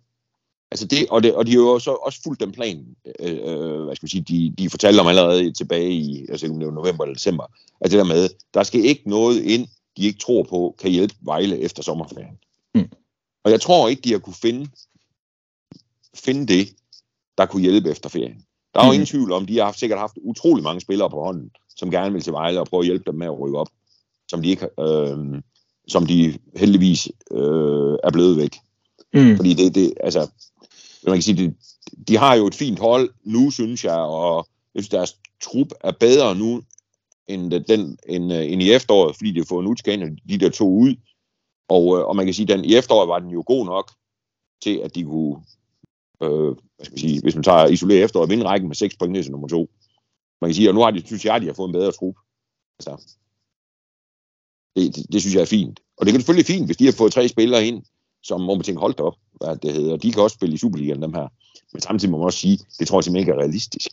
Altså 0.70 0.86
det, 0.86 1.06
og, 1.10 1.22
det, 1.22 1.34
og 1.34 1.46
de 1.46 1.50
har 1.50 1.58
jo 1.58 1.78
så 1.78 1.90
også 1.90 2.22
fulgt 2.22 2.40
den 2.40 2.52
plan, 2.52 2.86
øh, 3.20 3.38
øh, 3.42 3.84
hvad 3.84 3.96
skal 3.96 4.04
man 4.04 4.08
sige, 4.08 4.24
de, 4.28 4.54
de 4.58 4.70
fortalte 4.70 5.00
om 5.00 5.06
allerede 5.06 5.52
tilbage 5.52 5.90
i, 5.90 6.26
altså 6.28 6.46
det 6.46 6.66
var 6.66 6.72
november 6.72 7.04
eller 7.04 7.14
december, 7.14 7.44
at 7.80 7.90
det 7.90 7.98
der 7.98 8.04
med, 8.04 8.28
der 8.54 8.62
skal 8.62 8.84
ikke 8.84 9.10
noget 9.10 9.42
ind, 9.42 9.68
de 9.96 10.06
ikke 10.06 10.18
tror 10.18 10.42
på, 10.42 10.74
kan 10.78 10.90
hjælpe 10.90 11.14
Vejle 11.20 11.58
efter 11.58 11.82
sommerferien. 11.82 12.38
Mm. 12.74 12.90
Og 13.44 13.50
jeg 13.50 13.60
tror 13.60 13.88
ikke, 13.88 14.02
de 14.02 14.12
har 14.12 14.18
kunne 14.18 14.34
finde, 14.42 14.70
finde 16.14 16.46
det, 16.46 16.68
der 17.38 17.46
kunne 17.46 17.62
hjælpe 17.62 17.90
efter 17.90 18.08
ferien. 18.08 18.44
Der 18.74 18.80
er 18.80 18.84
jo 18.84 18.90
mm. 18.90 18.94
ingen 18.94 19.06
tvivl 19.06 19.32
om, 19.32 19.46
de 19.46 19.58
har 19.58 19.64
haft, 19.64 19.78
sikkert 19.78 19.98
haft 19.98 20.18
utrolig 20.22 20.64
mange 20.64 20.80
spillere 20.80 21.10
på 21.10 21.24
hånden, 21.24 21.50
som 21.76 21.90
gerne 21.90 22.12
vil 22.12 22.22
til 22.22 22.32
Vejle 22.32 22.60
og 22.60 22.66
prøve 22.66 22.80
at 22.80 22.86
hjælpe 22.86 23.04
dem 23.06 23.14
med 23.18 23.26
at 23.26 23.40
rykke 23.40 23.58
op, 23.58 23.68
som 24.28 24.42
de, 24.42 24.48
ikke, 24.48 24.68
øh, 24.80 25.42
som 25.88 26.06
de 26.06 26.38
heldigvis 26.56 27.08
øh, 27.30 27.96
er 28.04 28.10
blevet 28.12 28.36
væk. 28.36 28.56
Mm. 29.14 29.36
Fordi 29.36 29.54
det, 29.54 29.74
det, 29.74 29.94
altså, 30.00 30.30
man 31.06 31.14
kan 31.14 31.22
sige, 31.22 31.46
de, 31.46 31.54
de 32.08 32.16
har 32.16 32.34
jo 32.34 32.46
et 32.46 32.54
fint 32.54 32.78
hold 32.78 33.10
nu, 33.24 33.50
synes 33.50 33.84
jeg, 33.84 33.98
og 33.98 34.46
jeg 34.74 34.82
synes, 34.82 34.88
deres 34.88 35.16
trup 35.42 35.68
er 35.80 35.92
bedre 36.00 36.34
nu, 36.34 36.62
end, 37.26 37.50
den, 37.50 37.98
end, 38.08 38.32
end 38.32 38.62
i 38.62 38.72
efteråret, 38.72 39.16
fordi 39.16 39.32
de 39.32 39.40
har 39.40 39.46
fået 39.48 39.62
en 39.62 39.68
udskæring 39.68 40.18
de 40.28 40.38
der 40.38 40.50
to 40.50 40.68
ud. 40.68 40.96
Og, 41.68 41.98
øh, 41.98 42.04
og 42.04 42.16
man 42.16 42.26
kan 42.26 42.34
sige, 42.34 42.52
at 42.52 42.58
den, 42.58 42.64
i 42.64 42.74
efteråret 42.74 43.08
var 43.08 43.18
den 43.18 43.30
jo 43.30 43.42
god 43.46 43.66
nok 43.66 43.92
til, 44.62 44.76
at 44.84 44.94
de 44.94 45.04
kunne, 45.04 45.36
øh, 46.22 46.56
hvad 46.76 46.84
skal 46.84 46.92
man 46.92 46.98
sige, 46.98 47.20
hvis 47.22 47.34
man 47.34 47.44
tager 47.44 47.66
isoleret 47.66 48.04
efteråret, 48.04 48.30
vinde 48.30 48.44
rækken 48.44 48.68
med 48.68 48.76
6 48.76 48.96
point 48.96 49.12
ned 49.12 49.22
til 49.22 49.32
nummer 49.32 49.48
2. 49.48 49.70
Man 50.40 50.48
kan 50.48 50.54
sige, 50.54 50.68
at 50.68 50.74
nu 50.74 50.80
har 50.80 50.90
de, 50.90 51.06
synes 51.06 51.24
jeg, 51.24 51.34
at 51.34 51.42
de 51.42 51.46
har 51.46 51.54
fået 51.54 51.68
en 51.68 51.72
bedre 51.72 51.92
trup. 51.92 52.14
Altså, 52.78 53.16
det, 54.76 54.96
det, 54.96 55.06
det, 55.12 55.20
synes 55.20 55.34
jeg 55.34 55.40
er 55.40 55.46
fint. 55.46 55.80
Og 55.96 56.06
det 56.06 56.14
er 56.14 56.18
selvfølgelig 56.18 56.46
fint, 56.46 56.66
hvis 56.66 56.76
de 56.76 56.84
har 56.84 56.92
fået 56.92 57.12
tre 57.12 57.28
spillere 57.28 57.66
ind, 57.66 57.82
som 58.22 58.40
må 58.40 58.54
man 58.54 58.62
tænke, 58.62 58.80
holdt 58.80 59.00
op, 59.00 59.14
hvad 59.32 59.56
det 59.56 59.72
hedder. 59.72 59.96
De 59.96 60.12
kan 60.12 60.22
også 60.22 60.34
spille 60.34 60.54
i 60.54 60.58
Superligaen, 60.58 61.02
dem 61.02 61.14
her. 61.14 61.28
Men 61.72 61.80
samtidig 61.80 62.10
må 62.12 62.18
man 62.18 62.24
også 62.24 62.38
sige, 62.38 62.58
det 62.78 62.88
tror 62.88 62.98
jeg 62.98 63.04
simpelthen 63.04 63.22
ikke 63.22 63.32
er 63.32 63.42
realistisk. 63.42 63.90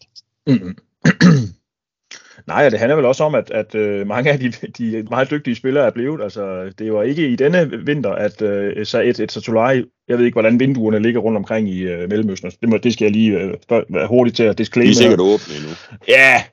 Mm. 0.48 0.77
Nej, 2.48 2.65
og 2.65 2.71
det 2.71 2.79
handler 2.79 2.95
vel 2.95 3.05
også 3.05 3.24
om, 3.24 3.36
at, 3.36 3.51
at 3.51 3.75
øh, 3.75 4.07
mange 4.07 4.31
af 4.31 4.39
de, 4.39 4.51
de 4.51 5.03
meget 5.03 5.31
dygtige 5.31 5.55
spillere 5.55 5.86
er 5.86 5.91
blevet. 5.91 6.21
Altså, 6.21 6.74
det 6.79 6.93
var 6.93 7.03
ikke 7.03 7.29
i 7.29 7.36
denne 7.36 7.86
vinter, 7.86 8.12
at 8.12 8.41
uh, 8.41 8.83
så 8.83 9.01
et, 9.01 9.19
et 9.19 9.31
Satulari, 9.31 9.83
jeg 10.10 10.18
ved 10.18 10.25
ikke, 10.25 10.36
hvordan 10.36 10.60
vinduerne 10.60 11.00
ligger 11.00 11.20
rundt 11.20 11.38
omkring 11.38 11.70
i 11.70 11.86
uh, 11.86 12.10
Mellemøsten. 12.10 12.51
Det, 12.62 12.70
må, 12.70 12.78
det 12.78 12.94
skal 12.94 13.06
jeg 13.06 13.12
lige 13.12 13.46
uh, 13.46 13.94
være 13.94 14.08
hurtigt 14.08 14.36
til 14.36 14.44
at 14.44 14.58
disclaimer. 14.58 14.94
De 14.94 14.98
er 14.98 15.01
sikkert 15.01 15.20
åbne 15.20 15.56
endnu. 15.56 15.70
Ja, 16.08 16.44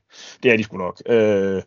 det 0.42 0.52
er 0.52 0.56
de 0.56 0.62
sgu 0.62 0.76
nok. 0.76 1.02
Uh, 1.10 1.62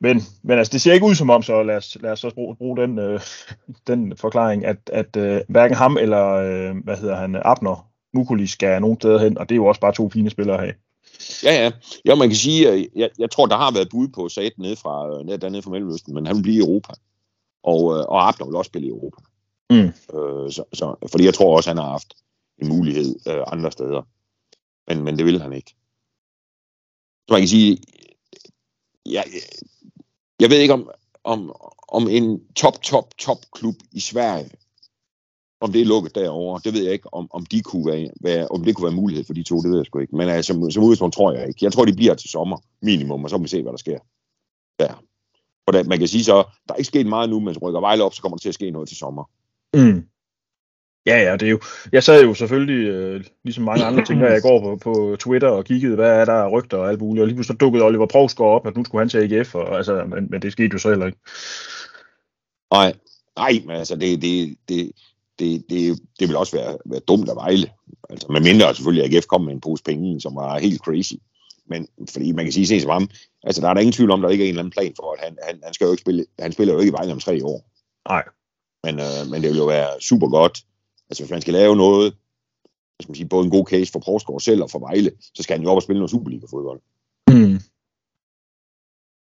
men, 0.00 0.22
men 0.42 0.58
altså, 0.58 0.72
det 0.72 0.80
ser 0.80 0.92
ikke 0.92 1.06
ud 1.06 1.14
som 1.14 1.30
om, 1.30 1.42
så 1.42 1.62
lad 1.62 1.76
os, 1.76 1.96
lad 2.00 2.12
os 2.12 2.20
så 2.20 2.30
bruge, 2.34 2.56
bruge 2.56 2.76
den, 2.76 2.98
øh, 2.98 3.20
den 3.86 4.16
forklaring, 4.16 4.64
at, 4.64 4.76
at 4.92 5.16
øh, 5.16 5.40
hverken 5.48 5.76
ham 5.76 5.96
eller, 6.00 6.26
øh, 6.26 6.76
hvad 6.84 6.96
hedder 6.96 7.16
han, 7.16 7.36
Abner, 7.44 7.88
Mukuli 8.14 8.46
skal 8.46 8.80
nogen 8.80 9.00
steder 9.00 9.18
hen, 9.18 9.38
og 9.38 9.48
det 9.48 9.54
er 9.54 9.56
jo 9.56 9.66
også 9.66 9.80
bare 9.80 9.92
to 9.92 10.10
fine 10.10 10.30
spillere 10.30 10.60
her. 10.66 10.72
Ja, 11.44 11.64
ja. 11.64 11.70
Ja, 12.04 12.14
man 12.14 12.28
kan 12.28 12.36
sige, 12.36 12.70
at 12.70 12.86
jeg, 12.96 13.10
jeg 13.18 13.30
tror, 13.30 13.46
der 13.46 13.56
har 13.56 13.72
været 13.72 13.88
bud 13.90 14.08
på 14.08 14.28
Sat 14.28 14.52
nede 14.58 14.76
fra, 14.76 15.22
ned, 15.22 15.38
dernede 15.38 15.62
fra 15.62 15.70
Mellemøsten, 15.70 16.14
men 16.14 16.26
han 16.26 16.36
vil 16.36 16.42
blive 16.42 16.56
i 16.56 16.60
Europa. 16.60 16.92
Og, 17.62 17.96
øh, 17.96 18.04
og 18.08 18.28
Abner 18.28 18.46
vil 18.46 18.56
også 18.56 18.68
spille 18.68 18.86
i 18.86 18.90
Europa. 18.90 19.16
Mm. 19.70 19.76
Øh, 20.18 20.52
så, 20.52 20.64
så, 20.72 21.08
fordi 21.10 21.24
jeg 21.24 21.34
tror 21.34 21.56
også, 21.56 21.70
han 21.70 21.78
har 21.78 21.90
haft 21.90 22.14
en 22.58 22.68
mulighed 22.68 23.14
øh, 23.28 23.42
andre 23.46 23.72
steder. 23.72 24.02
Men, 24.88 25.04
men 25.04 25.18
det 25.18 25.24
vil 25.24 25.42
han 25.42 25.52
ikke. 25.52 25.74
Så 27.28 27.30
man 27.30 27.40
kan 27.40 27.48
sige, 27.48 27.78
ja, 29.06 29.22
jeg 30.40 30.50
ved 30.50 30.58
ikke 30.58 30.74
om, 30.74 30.90
om, 31.24 31.56
om 31.88 32.08
en 32.08 32.54
top, 32.54 32.82
top, 32.82 33.18
top 33.18 33.38
klub 33.52 33.74
i 33.92 34.00
Sverige, 34.00 34.50
om 35.60 35.72
det 35.72 35.80
er 35.80 35.84
lukket 35.84 36.14
derovre, 36.14 36.60
det 36.64 36.72
ved 36.74 36.82
jeg 36.82 36.92
ikke, 36.92 37.14
om, 37.14 37.28
om, 37.30 37.46
de 37.46 37.62
kunne 37.62 37.86
være, 37.86 38.10
være, 38.20 38.48
om 38.48 38.64
det 38.64 38.76
kunne 38.76 38.84
være 38.84 39.00
mulighed 39.00 39.24
for 39.24 39.32
de 39.32 39.42
to, 39.42 39.62
det 39.62 39.70
ved 39.70 39.78
jeg 39.78 39.86
sgu 39.86 39.98
ikke. 39.98 40.16
Men 40.16 40.28
altså, 40.28 40.52
som, 40.52 40.70
som 40.70 40.82
udgangspunkt 40.82 41.14
tror 41.14 41.32
jeg 41.32 41.48
ikke. 41.48 41.64
Jeg 41.64 41.72
tror, 41.72 41.84
de 41.84 41.92
bliver 41.92 42.14
til 42.14 42.30
sommer, 42.30 42.58
minimum, 42.82 43.24
og 43.24 43.30
så 43.30 43.36
må 43.36 43.42
vi 43.42 43.48
se, 43.48 43.62
hvad 43.62 43.72
der 43.72 43.78
sker 43.78 43.98
der. 44.78 45.02
Og 45.66 45.72
da, 45.72 45.82
man 45.82 45.98
kan 45.98 46.08
sige 46.08 46.24
så, 46.24 46.44
der 46.68 46.74
er 46.74 46.78
ikke 46.78 46.86
sket 46.86 47.06
meget 47.06 47.30
nu, 47.30 47.40
men 47.40 47.58
rykker 47.58 47.80
Vejle 47.80 48.04
op, 48.04 48.14
så 48.14 48.22
kommer 48.22 48.36
der 48.36 48.40
til 48.40 48.48
at 48.48 48.54
ske 48.54 48.70
noget 48.70 48.88
til 48.88 48.96
sommer. 48.96 49.24
Mm. 49.74 50.04
Ja, 51.06 51.22
ja, 51.22 51.32
det 51.32 51.42
er 51.42 51.50
jo, 51.50 51.60
jeg 51.92 52.02
sad 52.02 52.24
jo 52.24 52.34
selvfølgelig, 52.34 52.88
øh, 52.88 53.24
ligesom 53.44 53.64
mange 53.64 53.84
andre 53.84 54.04
ting, 54.04 54.20
jeg 54.20 54.42
går 54.42 54.60
på, 54.60 54.76
på 54.76 55.16
Twitter 55.20 55.48
og 55.48 55.64
kiggede, 55.64 55.94
hvad 55.94 56.10
er 56.20 56.24
der 56.24 56.32
af 56.32 56.52
rygter 56.52 56.76
og 56.76 56.88
alt 56.88 57.00
muligt, 57.00 57.22
og 57.22 57.26
lige 57.26 57.36
pludselig 57.36 57.60
dukkede 57.60 57.84
Oliver 57.84 58.06
Provsgaard 58.06 58.50
op, 58.50 58.66
at 58.66 58.76
nu 58.76 58.84
skulle 58.84 59.00
han 59.00 59.08
til 59.08 59.34
AGF, 59.34 59.54
og, 59.54 59.76
altså, 59.76 60.04
men, 60.04 60.26
men 60.30 60.42
det 60.42 60.52
skete 60.52 60.70
jo 60.72 60.78
så 60.78 60.88
heller 60.88 61.06
ikke. 61.06 61.18
Nej, 62.72 62.94
nej, 63.36 63.62
men 63.66 63.76
altså, 63.76 63.96
det, 63.96 64.22
det, 64.22 64.56
det, 64.68 64.92
det, 65.38 65.64
det, 65.70 65.98
det 66.20 66.28
vil 66.28 66.36
også 66.36 66.56
være, 66.56 66.78
være 66.84 67.00
dumt 67.00 67.28
at 67.28 67.36
vejle. 67.36 67.70
Altså, 68.10 68.26
med 68.30 68.40
mindre 68.40 68.74
selvfølgelig, 68.74 69.04
at 69.04 69.14
AGF 69.14 69.26
kom 69.26 69.40
med 69.40 69.52
en 69.52 69.60
pose 69.60 69.84
penge, 69.84 70.20
som 70.20 70.36
var 70.36 70.58
helt 70.58 70.80
crazy. 70.80 71.14
Men 71.66 71.88
fordi 72.10 72.32
man 72.32 72.44
kan 72.44 72.52
sige, 72.52 72.66
se 72.66 72.80
som 72.80 72.90
ham, 72.90 73.08
altså 73.42 73.62
der 73.62 73.68
er 73.68 73.74
der 73.74 73.80
ingen 73.80 73.92
tvivl 73.92 74.10
om, 74.10 74.22
der 74.22 74.28
ikke 74.28 74.44
er 74.44 74.48
en 74.48 74.54
eller 74.54 74.62
anden 74.62 74.72
plan 74.72 74.92
for, 74.96 75.12
at 75.12 75.24
han, 75.24 75.38
han, 75.42 75.60
han 75.64 75.74
skal 75.74 75.84
jo 75.84 75.90
ikke 75.90 76.00
spille, 76.00 76.26
han 76.38 76.52
spiller 76.52 76.74
jo 76.74 76.80
ikke 76.80 76.90
i 76.90 76.92
Vejle 76.92 77.12
om 77.12 77.20
tre 77.20 77.44
år. 77.44 77.70
Nej. 78.08 78.24
Men, 78.84 78.94
øh, 79.06 79.20
men 79.30 79.42
det 79.42 79.50
vil 79.50 79.58
jo 79.58 79.64
være 79.64 80.00
super 80.00 80.28
godt, 80.28 80.58
altså 81.08 81.22
hvis 81.22 81.30
man 81.30 81.40
skal 81.40 81.54
lave 81.54 81.76
noget, 81.76 82.14
skal 83.00 83.10
man 83.10 83.16
sige, 83.16 83.28
både 83.28 83.44
en 83.44 83.50
god 83.50 83.66
case 83.66 83.92
for 83.92 83.98
Provsgaard 83.98 84.40
selv 84.40 84.62
og 84.62 84.70
for 84.70 84.78
Vejle, 84.78 85.10
så 85.34 85.42
skal 85.42 85.56
han 85.56 85.64
jo 85.64 85.70
op 85.70 85.76
og 85.76 85.82
spille 85.82 86.00
noget 86.00 86.10
Superliga-fodbold. 86.10 86.80
Mm. 87.28 87.58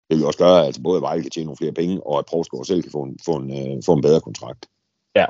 Det 0.09 0.17
vil 0.17 0.25
også 0.25 0.39
gøre, 0.39 0.59
at 0.59 0.65
altså, 0.65 0.81
både 0.81 1.01
Vejle 1.01 1.21
kan 1.21 1.31
tjene 1.31 1.45
nogle 1.45 1.57
flere 1.57 1.71
penge, 1.71 2.07
og 2.07 2.19
at 2.19 2.25
Provsgaard 2.25 2.65
selv 2.65 2.81
kan 2.81 2.91
få 2.91 3.03
en, 3.03 3.19
få 3.25 3.35
en, 3.35 3.51
øh, 3.51 3.83
få 3.85 3.93
en 3.93 4.01
bedre 4.01 4.21
kontrakt. 4.21 4.65
Ja. 5.15 5.25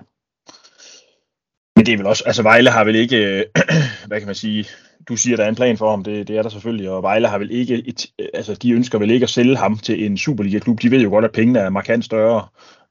Men 1.76 1.86
det 1.86 1.94
er 1.94 1.98
vel 1.98 2.06
også, 2.06 2.24
altså 2.26 2.44
Vejle 2.44 2.70
har 2.70 2.84
vel 2.84 2.96
ikke, 2.96 3.18
øh, 3.18 3.46
hvad 4.08 4.20
kan 4.20 4.28
man 4.28 4.36
sige, 4.36 4.66
du 5.08 5.16
siger, 5.16 5.38
der 5.38 5.44
er 5.44 5.50
en 5.50 5.56
plan 5.56 5.78
for 5.78 5.90
ham, 5.90 6.04
det, 6.04 6.28
det 6.28 6.38
er 6.38 6.42
der 6.42 6.50
selvfølgelig, 6.50 6.90
og 6.90 7.04
Vejle 7.04 7.28
har 7.28 7.38
vel 7.38 7.52
ikke, 7.52 7.88
et, 7.88 8.06
altså 8.34 8.54
de 8.54 8.72
ønsker 8.72 9.00
vel 9.00 9.12
ikke 9.12 9.24
at 9.24 9.30
sælge 9.30 9.58
ham 9.58 9.78
til 9.78 10.06
en 10.06 10.18
Superliga-klub. 10.18 10.82
De 10.82 10.92
ved 10.92 11.02
jo 11.02 11.10
godt, 11.10 11.26
at 11.26 11.32
pengene 11.32 11.60
er 11.60 11.70
markant 11.70 12.06
større, 12.06 12.48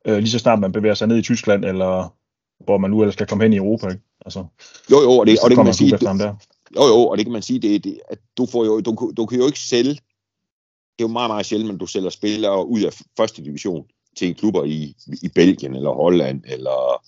øh, 0.07 0.19
lige 0.19 0.31
så 0.31 0.39
snart 0.39 0.61
man 0.61 0.73
bevæger 0.73 0.95
sig 0.95 1.09
ned 1.09 1.19
i 1.19 1.23
Tyskland, 1.23 1.65
eller 1.65 2.15
hvor 2.65 2.79
man 2.79 2.91
nu 2.91 3.01
ellers 3.01 3.15
skal 3.15 3.27
komme 3.27 3.45
hen 3.45 3.53
i 3.53 3.57
Europa. 3.57 3.89
Ikke? 3.89 4.03
Altså, 4.25 4.47
Jo, 4.91 5.01
jo, 5.03 5.11
og 5.11 5.27
det, 5.27 5.39
og 5.43 5.51
det 5.51 5.57
kan 5.57 5.65
man 5.65 5.75
sige, 5.75 6.07
ham 6.07 6.19
der. 6.19 6.35
Jo, 6.77 6.83
jo, 6.87 7.09
og 7.09 7.17
det 7.17 7.27
kan 7.27 7.33
man 7.33 7.43
sige, 7.43 7.59
det, 7.59 7.85
det, 7.85 8.01
at 8.11 8.19
du, 8.37 8.47
får 8.47 8.65
jo, 8.65 8.81
du, 8.81 9.13
du 9.17 9.27
kan 9.27 9.39
jo 9.39 9.47
ikke 9.47 9.61
sælge, 9.61 9.95
det 10.99 11.05
er 11.05 11.09
jo 11.09 11.09
meget, 11.09 11.31
meget 11.31 11.47
sjældent, 11.47 11.73
at 11.73 11.81
du 11.81 11.87
sælger 11.87 12.11
spillere 12.11 12.67
ud 12.67 12.81
af 12.81 12.93
første 13.17 13.45
division 13.45 13.87
til 14.17 14.35
klubber 14.35 14.65
i, 14.65 14.97
i 15.23 15.29
Belgien 15.35 15.75
eller 15.75 15.91
Holland 15.91 16.43
eller, 16.47 17.03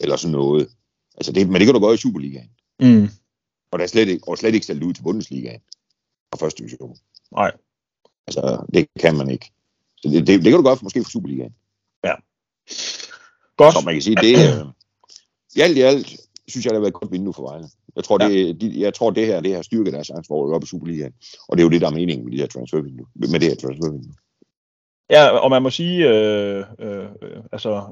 eller 0.00 0.16
sådan 0.16 0.32
noget. 0.32 0.68
Altså 1.16 1.32
det, 1.32 1.48
men 1.48 1.54
det 1.54 1.66
kan 1.66 1.74
du 1.74 1.80
gøre 1.80 1.94
i 1.94 1.96
Superligaen. 1.96 2.50
Mm. 2.80 3.08
Og 3.70 3.78
der 3.78 3.82
er 3.82 3.88
slet 3.88 4.08
ikke, 4.08 4.28
og 4.28 4.38
slet 4.38 4.54
ikke 4.54 4.66
sælge 4.66 4.86
ud 4.86 4.94
til 4.94 5.02
Bundesligaen 5.02 5.60
og 6.32 6.38
første 6.38 6.58
division. 6.58 6.96
Nej. 7.32 7.52
Altså 8.26 8.66
det 8.74 8.88
kan 9.00 9.16
man 9.16 9.30
ikke. 9.30 9.52
Så 9.96 10.08
det, 10.08 10.26
det, 10.26 10.44
det 10.44 10.44
kan 10.44 10.52
du 10.52 10.62
gøre 10.62 10.76
for, 10.76 10.84
måske 10.84 11.02
for 11.02 11.10
Superligaen. 11.10 11.54
Godt. 13.56 13.74
Så 13.74 13.82
man 13.84 13.94
kan 13.94 14.02
sige, 14.02 14.16
det 14.16 14.32
øh, 14.32 14.66
i 15.56 15.60
alt 15.60 15.76
i 15.76 15.80
alt, 15.80 16.06
synes 16.48 16.64
jeg, 16.64 16.70
det 16.70 16.76
har 16.76 16.80
været 16.80 16.94
et 16.94 17.00
godt 17.00 17.12
vindue 17.12 17.34
for 17.34 17.42
Vejle. 17.42 17.68
Jeg 17.96 18.04
tror, 18.04 18.18
det, 18.18 18.60
de, 18.60 18.80
jeg 18.80 18.94
tror, 18.94 19.10
det 19.10 19.26
her, 19.26 19.40
det 19.40 19.50
her 19.50 19.62
styrker 19.62 19.90
deres 19.90 20.06
chance 20.06 20.28
for 20.28 20.48
at 20.48 20.54
op 20.54 20.62
i 20.62 20.66
Superligaen. 20.66 21.12
Og 21.48 21.56
det 21.56 21.62
er 21.62 21.64
jo 21.64 21.70
det, 21.70 21.80
der 21.80 21.86
er 21.86 21.94
meningen 21.94 22.24
med, 22.24 22.32
de 22.32 22.38
her 22.38 22.46
transfervindue, 22.46 23.06
med 23.14 23.40
det 23.40 23.48
her 23.48 23.56
transfervindue. 23.56 24.14
Ja, 25.10 25.28
og 25.28 25.50
man 25.50 25.62
må 25.62 25.70
sige, 25.70 26.08
øh, 26.08 26.64
øh, 26.78 27.06
altså 27.52 27.82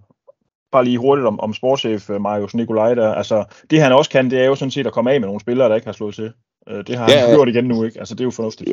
bare 0.72 0.84
lige 0.84 0.98
hurtigt 0.98 1.26
om, 1.26 1.40
om 1.40 1.54
sportschef 1.54 2.10
øh, 2.10 2.20
Marius 2.20 2.54
Nikolaj 2.54 2.94
der, 2.94 3.14
altså 3.14 3.44
det 3.70 3.80
han 3.80 3.92
også 3.92 4.10
kan, 4.10 4.30
det 4.30 4.40
er 4.40 4.44
jo 4.44 4.54
sådan 4.54 4.70
set 4.70 4.86
at 4.86 4.92
komme 4.92 5.12
af 5.12 5.20
med 5.20 5.28
nogle 5.28 5.40
spillere, 5.40 5.68
der 5.68 5.74
ikke 5.74 5.86
har 5.86 5.92
slået 5.92 6.14
til. 6.14 6.32
Øh, 6.68 6.86
det 6.86 6.96
har 6.96 7.04
han 7.04 7.14
Ja, 7.14 7.24
ja. 7.24 7.34
gjort 7.34 7.48
igen 7.48 7.64
nu, 7.64 7.84
ikke? 7.84 7.98
Altså 7.98 8.14
det 8.14 8.20
er 8.20 8.24
jo 8.24 8.30
fornuftigt. 8.30 8.70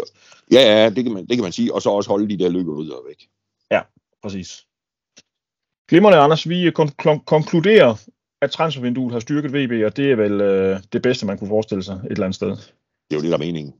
Ja, 0.52 0.60
ja, 0.62 0.90
det 0.90 1.04
kan, 1.04 1.14
man, 1.14 1.28
det 1.28 1.38
kan 1.38 1.44
man 1.44 1.52
sige. 1.52 1.74
Og 1.74 1.82
så 1.82 1.90
også 1.90 2.10
holde 2.10 2.30
de 2.30 2.44
der 2.44 2.50
og 2.96 3.04
væk. 3.08 3.28
Præcis. 4.24 4.67
Glimrende, 5.88 6.18
Anders. 6.20 6.50
Vi 6.50 6.70
kon- 6.70 6.96
kon- 7.02 7.24
konkluderer, 7.26 7.96
at 8.42 8.52
transfervinduet 8.52 9.14
har 9.14 9.20
styrket 9.20 9.54
VB, 9.54 9.86
og 9.86 9.98
det 9.98 10.12
er 10.12 10.16
vel 10.16 10.42
øh, 10.42 10.80
det 10.94 11.02
bedste, 11.02 11.26
man 11.26 11.38
kunne 11.38 11.48
forestille 11.48 11.84
sig 11.84 11.94
et 11.94 12.12
eller 12.12 12.24
andet 12.24 12.36
sted. 12.36 12.50
Det 12.50 13.12
er 13.12 13.16
jo 13.16 13.22
det, 13.22 13.30
der 13.30 13.34
er 13.38 13.46
meningen. 13.48 13.74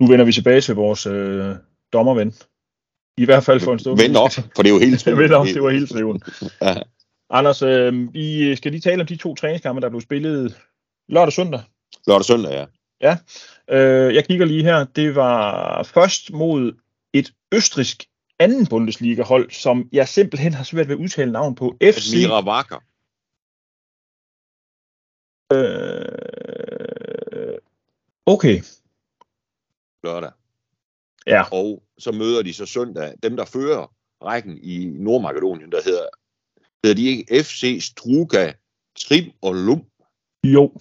Nu 0.00 0.06
vender 0.08 0.24
vi 0.24 0.32
tilbage 0.32 0.60
til 0.60 0.74
vores 0.74 1.06
øh, 1.06 1.54
dommerven. 1.92 2.34
I 3.18 3.24
hvert 3.24 3.44
fald 3.44 3.60
for 3.60 3.72
en 3.72 3.78
stund. 3.78 4.00
Vend 4.00 4.16
op, 4.16 4.30
for 4.56 4.62
det 4.62 4.70
er 4.70 4.74
jo 4.74 4.78
hele 4.80 4.96
tiden. 5.00 5.18
Vend 5.18 5.32
op, 5.32 5.46
det 5.46 5.62
var 5.62 5.70
hele 5.70 5.86
triven. 5.86 6.22
Ja. 6.62 6.74
Anders, 7.30 7.62
øh, 7.62 8.14
vi 8.14 8.56
skal 8.56 8.70
lige 8.72 8.80
tale 8.80 9.00
om 9.00 9.06
de 9.06 9.16
to 9.16 9.34
træningskampe, 9.34 9.80
der 9.80 9.88
blev 9.88 10.00
spillet 10.00 10.56
lørdag 11.08 11.26
og 11.26 11.32
søndag. 11.32 11.60
Lørdag 12.06 12.18
og 12.18 12.24
søndag, 12.24 12.66
ja. 13.00 13.16
Øh, 13.70 14.14
jeg 14.14 14.24
kigger 14.26 14.46
lige 14.46 14.62
her. 14.62 14.84
Det 14.84 15.14
var 15.14 15.82
først 15.82 16.32
mod 16.32 16.72
et 17.14 17.32
østrisk 17.54 18.04
anden 18.38 18.66
Bundesliga-hold, 18.66 19.50
som 19.50 19.88
jeg 19.92 20.08
simpelthen 20.08 20.54
har 20.54 20.64
svært 20.64 20.88
ved 20.88 20.94
at 20.94 21.00
udtale 21.00 21.32
navn 21.32 21.54
på. 21.54 21.76
FC 21.82 22.12
Admira 22.12 22.46
Wacker. 22.48 22.80
Øh, 25.52 27.58
okay, 28.26 28.62
Lørdag. 30.04 30.32
ja. 31.26 31.42
Og 31.52 31.82
så 31.98 32.12
møder 32.12 32.42
de 32.42 32.54
så 32.54 32.66
søndag 32.66 33.14
dem, 33.22 33.36
der 33.36 33.44
fører 33.44 33.92
rækken 34.22 34.58
i 34.62 34.86
Nordmakedonien, 34.86 35.72
der 35.72 35.82
hedder, 35.82 36.06
hedder 36.84 36.96
de 36.96 37.06
ikke 37.06 37.44
FC 37.44 37.78
Struga 37.80 38.52
Trim 38.98 39.32
og 39.42 39.54
Lum. 39.54 39.84
Jo, 40.44 40.72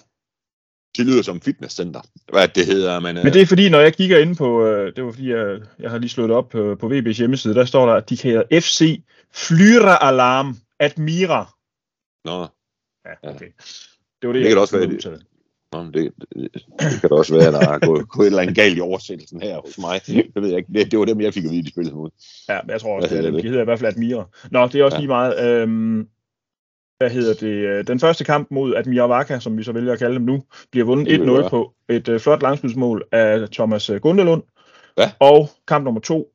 Det 0.97 1.05
lyder 1.05 1.21
som 1.21 1.41
fitnesscenter. 1.41 2.01
Hvad 2.31 2.47
det 2.47 2.65
hedder, 2.65 2.99
men, 2.99 3.15
men 3.15 3.33
det 3.33 3.41
er 3.41 3.45
fordi, 3.45 3.69
når 3.69 3.79
jeg 3.79 3.95
kigger 3.95 4.19
ind 4.19 4.35
på, 4.35 4.65
øh, 4.65 4.95
det 4.95 5.03
var 5.05 5.11
fordi, 5.11 5.29
jeg, 5.29 5.57
jeg 5.79 5.91
har 5.91 5.97
lige 5.97 6.09
slået 6.09 6.29
det 6.29 6.37
op 6.37 6.55
øh, 6.55 6.77
på 6.77 6.87
VB's 6.89 7.17
hjemmeside, 7.17 7.55
der 7.55 7.65
står 7.65 7.85
der, 7.85 7.93
at 7.93 8.09
de 8.09 8.17
hedder 8.23 8.43
FC 8.61 9.01
Flyra 9.33 10.07
Alarm 10.09 10.57
Admira. 10.79 11.53
Nå, 12.25 12.47
Ja, 13.05 13.29
okay. 13.29 13.45
Det 14.21 14.27
var 14.27 14.33
det, 14.33 14.39
Det 14.39 14.43
kan 14.43 14.49
jeg 14.51 14.57
også 14.57 14.77
være, 14.77 14.87
det- 14.87 14.93
udtale. 14.95 15.19
nå, 15.73 15.83
det, 15.83 15.93
det, 15.93 16.49
det, 16.79 17.01
kan 17.01 17.09
da 17.09 17.15
også 17.15 17.33
være, 17.35 17.47
at 17.47 17.53
der 17.53 17.69
er 17.69 17.79
gået, 17.79 18.09
gået 18.13 18.25
et 18.25 18.29
eller 18.29 18.41
andet 18.41 18.55
galt 18.55 18.77
i 18.77 18.81
oversættelsen 18.81 19.41
her 19.41 19.57
hos 19.65 19.77
mig. 19.77 20.01
Det 20.07 20.31
ved 20.35 20.49
jeg 20.49 20.57
ikke. 20.57 20.73
Det, 20.73 20.91
det 20.91 20.99
var 20.99 21.05
dem, 21.05 21.21
jeg 21.21 21.33
fik 21.33 21.45
at 21.45 21.51
vide, 21.51 21.63
de 21.63 21.69
spillede 21.69 21.95
mod. 21.95 22.09
Ja, 22.49 22.59
men 22.63 22.69
jeg 22.69 22.81
tror 22.81 22.95
også, 22.95 23.07
Hvad 23.07 23.17
det, 23.17 23.23
det, 23.25 23.33
det? 23.33 23.43
de 23.43 23.47
hedder 23.47 23.61
i 23.61 23.65
hvert 23.65 23.79
fald 23.79 23.93
Admira. 23.93 24.25
Nå, 24.51 24.67
det 24.67 24.75
er 24.75 24.83
også 24.83 24.95
Ja. 24.95 24.99
lige 24.99 25.07
meget. 25.07 25.61
Øhm, 25.61 26.07
hvad 26.97 27.09
hedder 27.09 27.33
det? 27.33 27.87
Den 27.87 27.99
første 27.99 28.23
kamp 28.23 28.51
mod 28.51 28.75
Admira 28.75 29.07
Vaka, 29.07 29.39
som 29.39 29.57
vi 29.57 29.63
så 29.63 29.71
vælger 29.71 29.93
at 29.93 29.99
kalde 29.99 30.15
dem 30.15 30.23
nu, 30.23 30.43
bliver 30.71 30.85
vundet 30.85 31.07
Det 31.07 31.19
vil 31.21 31.27
1-0 31.27 31.31
være. 31.31 31.49
på 31.49 31.73
et 31.89 32.07
øh, 32.09 32.19
flot 32.19 32.41
langskudsmål 32.41 33.03
af 33.11 33.49
Thomas 33.49 33.89
øh, 33.89 34.01
Gundelund. 34.01 34.43
Ja. 34.97 35.11
Og 35.19 35.49
kamp 35.67 35.83
nummer 35.85 36.01
to 36.01 36.31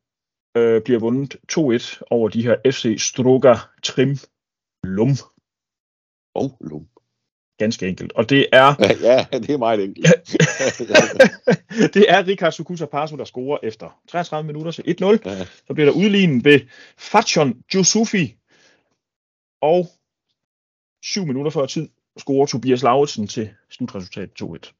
øh, 0.56 0.82
bliver 0.82 1.00
vundet 1.00 1.36
2-1 1.52 2.00
over 2.10 2.28
de 2.28 2.42
her 2.42 2.56
FC 2.70 2.96
Struga 2.98 3.54
Trim 3.82 4.16
Lum. 4.84 5.10
Oh, 6.34 6.50
Lum. 6.60 6.86
Ganske 7.58 7.88
enkelt. 7.88 8.12
Og 8.12 8.30
det 8.30 8.46
er, 8.52 8.74
Ja, 8.80 8.92
ja, 9.32 9.38
det 9.38 9.50
er 9.50 9.58
meget 9.58 9.84
enkelt. 9.84 10.06
det 11.94 12.04
er 12.08 12.26
Rikard 12.26 12.52
Sukuta 12.52 12.86
Pasu, 12.86 13.16
der 13.16 13.24
scorer 13.24 13.58
efter 13.62 14.00
33 14.08 14.46
minutter 14.46 14.72
til 14.72 14.82
1-0. 14.82 15.04
Ja. 15.30 15.44
Så 15.66 15.74
bliver 15.74 15.90
der 15.90 15.96
udlignet 15.98 16.44
ved 16.44 16.60
Fatjon 16.98 17.62
Jusufi. 17.74 18.36
Og 19.62 19.86
7 21.02 21.26
minutter 21.26 21.50
før 21.50 21.66
tid 21.66 21.88
scorer 22.18 22.46
Tobias 22.46 22.82
Lauritsen 22.82 23.26
til 23.26 23.50
slutresultatet 23.70 24.42
2-1. 24.42 24.72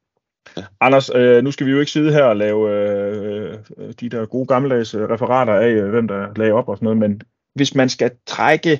Ja. 0.57 0.63
Anders, 0.79 1.09
øh, 1.15 1.43
nu 1.43 1.51
skal 1.51 1.65
vi 1.67 1.71
jo 1.71 1.79
ikke 1.79 1.91
sidde 1.91 2.13
her 2.13 2.23
og 2.23 2.37
lave 2.37 2.69
øh, 2.69 3.57
øh, 3.77 3.93
de 3.99 4.09
der 4.09 4.25
gode 4.25 4.45
gammeldags 4.45 4.93
øh, 4.93 5.09
referater 5.09 5.53
af, 5.53 5.69
øh, 5.69 5.89
hvem 5.89 6.07
der 6.07 6.27
lagde 6.35 6.53
op 6.53 6.67
og 6.67 6.77
sådan 6.77 6.85
noget, 6.85 6.99
men 6.99 7.21
hvis 7.55 7.75
man 7.75 7.89
skal 7.89 8.11
trække, 8.25 8.79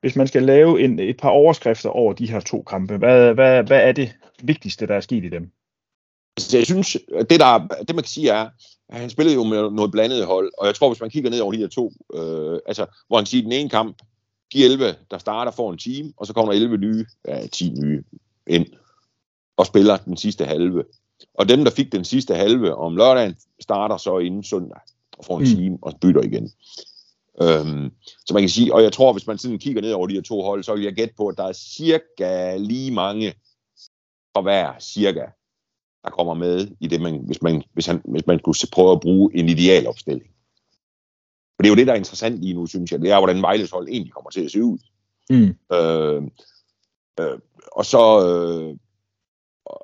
hvis 0.00 0.16
man 0.16 0.26
skal 0.26 0.42
lave 0.42 0.80
en, 0.80 0.98
et 0.98 1.16
par 1.16 1.28
overskrifter 1.28 1.88
over 1.88 2.12
de 2.12 2.30
her 2.30 2.40
to 2.40 2.62
kampe, 2.62 2.96
hvad, 2.96 3.34
hvad, 3.34 3.62
hvad 3.62 3.88
er 3.88 3.92
det 3.92 4.16
vigtigste, 4.42 4.86
der 4.86 4.94
er 4.94 5.00
sket 5.00 5.24
i 5.24 5.28
dem? 5.28 5.50
Så 6.38 6.56
jeg 6.56 6.66
synes, 6.66 6.96
det, 7.30 7.40
der, 7.40 7.68
det 7.88 7.94
man 7.94 8.02
kan 8.02 8.08
sige 8.08 8.30
er, 8.30 8.48
at 8.88 9.00
han 9.00 9.10
spillede 9.10 9.34
jo 9.34 9.44
med 9.44 9.70
noget 9.70 9.92
blandet 9.92 10.26
hold, 10.26 10.52
og 10.58 10.66
jeg 10.66 10.74
tror, 10.74 10.88
hvis 10.88 11.00
man 11.00 11.10
kigger 11.10 11.30
ned 11.30 11.40
over 11.40 11.52
de 11.52 11.58
her 11.58 11.68
to, 11.68 11.92
øh, 12.14 12.58
altså, 12.66 12.86
hvor 13.08 13.16
han 13.16 13.26
siger, 13.26 13.42
den 13.42 13.52
ene 13.52 13.70
kamp, 13.70 13.96
de 14.52 14.64
11, 14.64 14.94
der 15.10 15.18
starter, 15.18 15.52
får 15.52 15.72
en 15.72 15.78
team, 15.78 16.12
og 16.16 16.26
så 16.26 16.32
kommer 16.32 16.52
der 16.52 16.60
11 16.60 16.76
nye, 16.76 17.06
ja, 17.28 17.46
10 17.46 17.70
nye 17.82 18.04
ind, 18.46 18.66
og 19.56 19.66
spiller 19.66 19.96
den 19.96 20.16
sidste 20.16 20.44
halve. 20.44 20.84
Og 21.34 21.48
dem, 21.48 21.64
der 21.64 21.70
fik 21.70 21.92
den 21.92 22.04
sidste 22.04 22.34
halve 22.34 22.74
om 22.74 22.96
lørdagen, 22.96 23.36
starter 23.60 23.96
så 23.96 24.18
inden 24.18 24.42
søndag, 24.44 24.78
og 25.18 25.24
får 25.24 25.38
en 25.40 25.44
Mm. 25.50 25.56
team, 25.56 25.78
og 25.82 25.92
bytter 26.00 26.22
igen. 26.22 26.50
Øhm, 27.42 27.90
så 28.26 28.34
man 28.34 28.42
kan 28.42 28.48
sige, 28.50 28.74
og 28.74 28.82
jeg 28.82 28.92
tror, 28.92 29.12
hvis 29.12 29.26
man 29.26 29.38
sådan 29.38 29.58
kigger 29.58 29.82
ned 29.82 29.92
over 29.92 30.06
de 30.06 30.14
her 30.14 30.22
to 30.22 30.42
hold, 30.42 30.62
så 30.64 30.74
vil 30.74 30.84
jeg 30.84 30.92
gætte 30.92 31.14
på, 31.16 31.26
at 31.28 31.36
der 31.36 31.44
er 31.44 31.52
cirka 31.52 32.56
lige 32.56 32.90
mange 32.90 33.34
fra 34.34 34.40
hver 34.40 34.72
cirka 34.80 35.24
der 36.04 36.10
kommer 36.10 36.34
med 36.34 36.68
i 36.80 36.86
det, 36.86 37.00
man, 37.00 37.18
hvis, 37.26 37.42
man, 37.42 37.62
hvis, 37.72 37.86
han, 37.86 38.02
hvis 38.04 38.26
man 38.26 38.38
skulle 38.38 38.58
se- 38.58 38.70
prøve 38.72 38.92
at 38.92 39.00
bruge 39.00 39.30
en 39.34 39.48
ideal 39.48 39.86
opstilling. 39.86 40.30
For 41.60 41.62
det 41.62 41.68
er 41.68 41.72
jo 41.72 41.76
det, 41.76 41.86
der 41.86 41.92
er 41.92 41.96
interessant 41.96 42.40
lige 42.40 42.54
nu, 42.54 42.66
synes 42.66 42.92
jeg. 42.92 43.00
Det 43.00 43.10
er, 43.10 43.18
hvordan 43.18 43.42
Vejles 43.42 43.70
hold 43.70 43.88
egentlig 43.88 44.12
kommer 44.12 44.30
til 44.30 44.44
at 44.44 44.50
se 44.50 44.64
ud. 44.64 44.78
Mm. 45.30 45.76
Øh, 45.76 46.22
øh, 47.20 47.38
og 47.72 47.86
så... 47.86 48.02
Øh, 48.28 48.76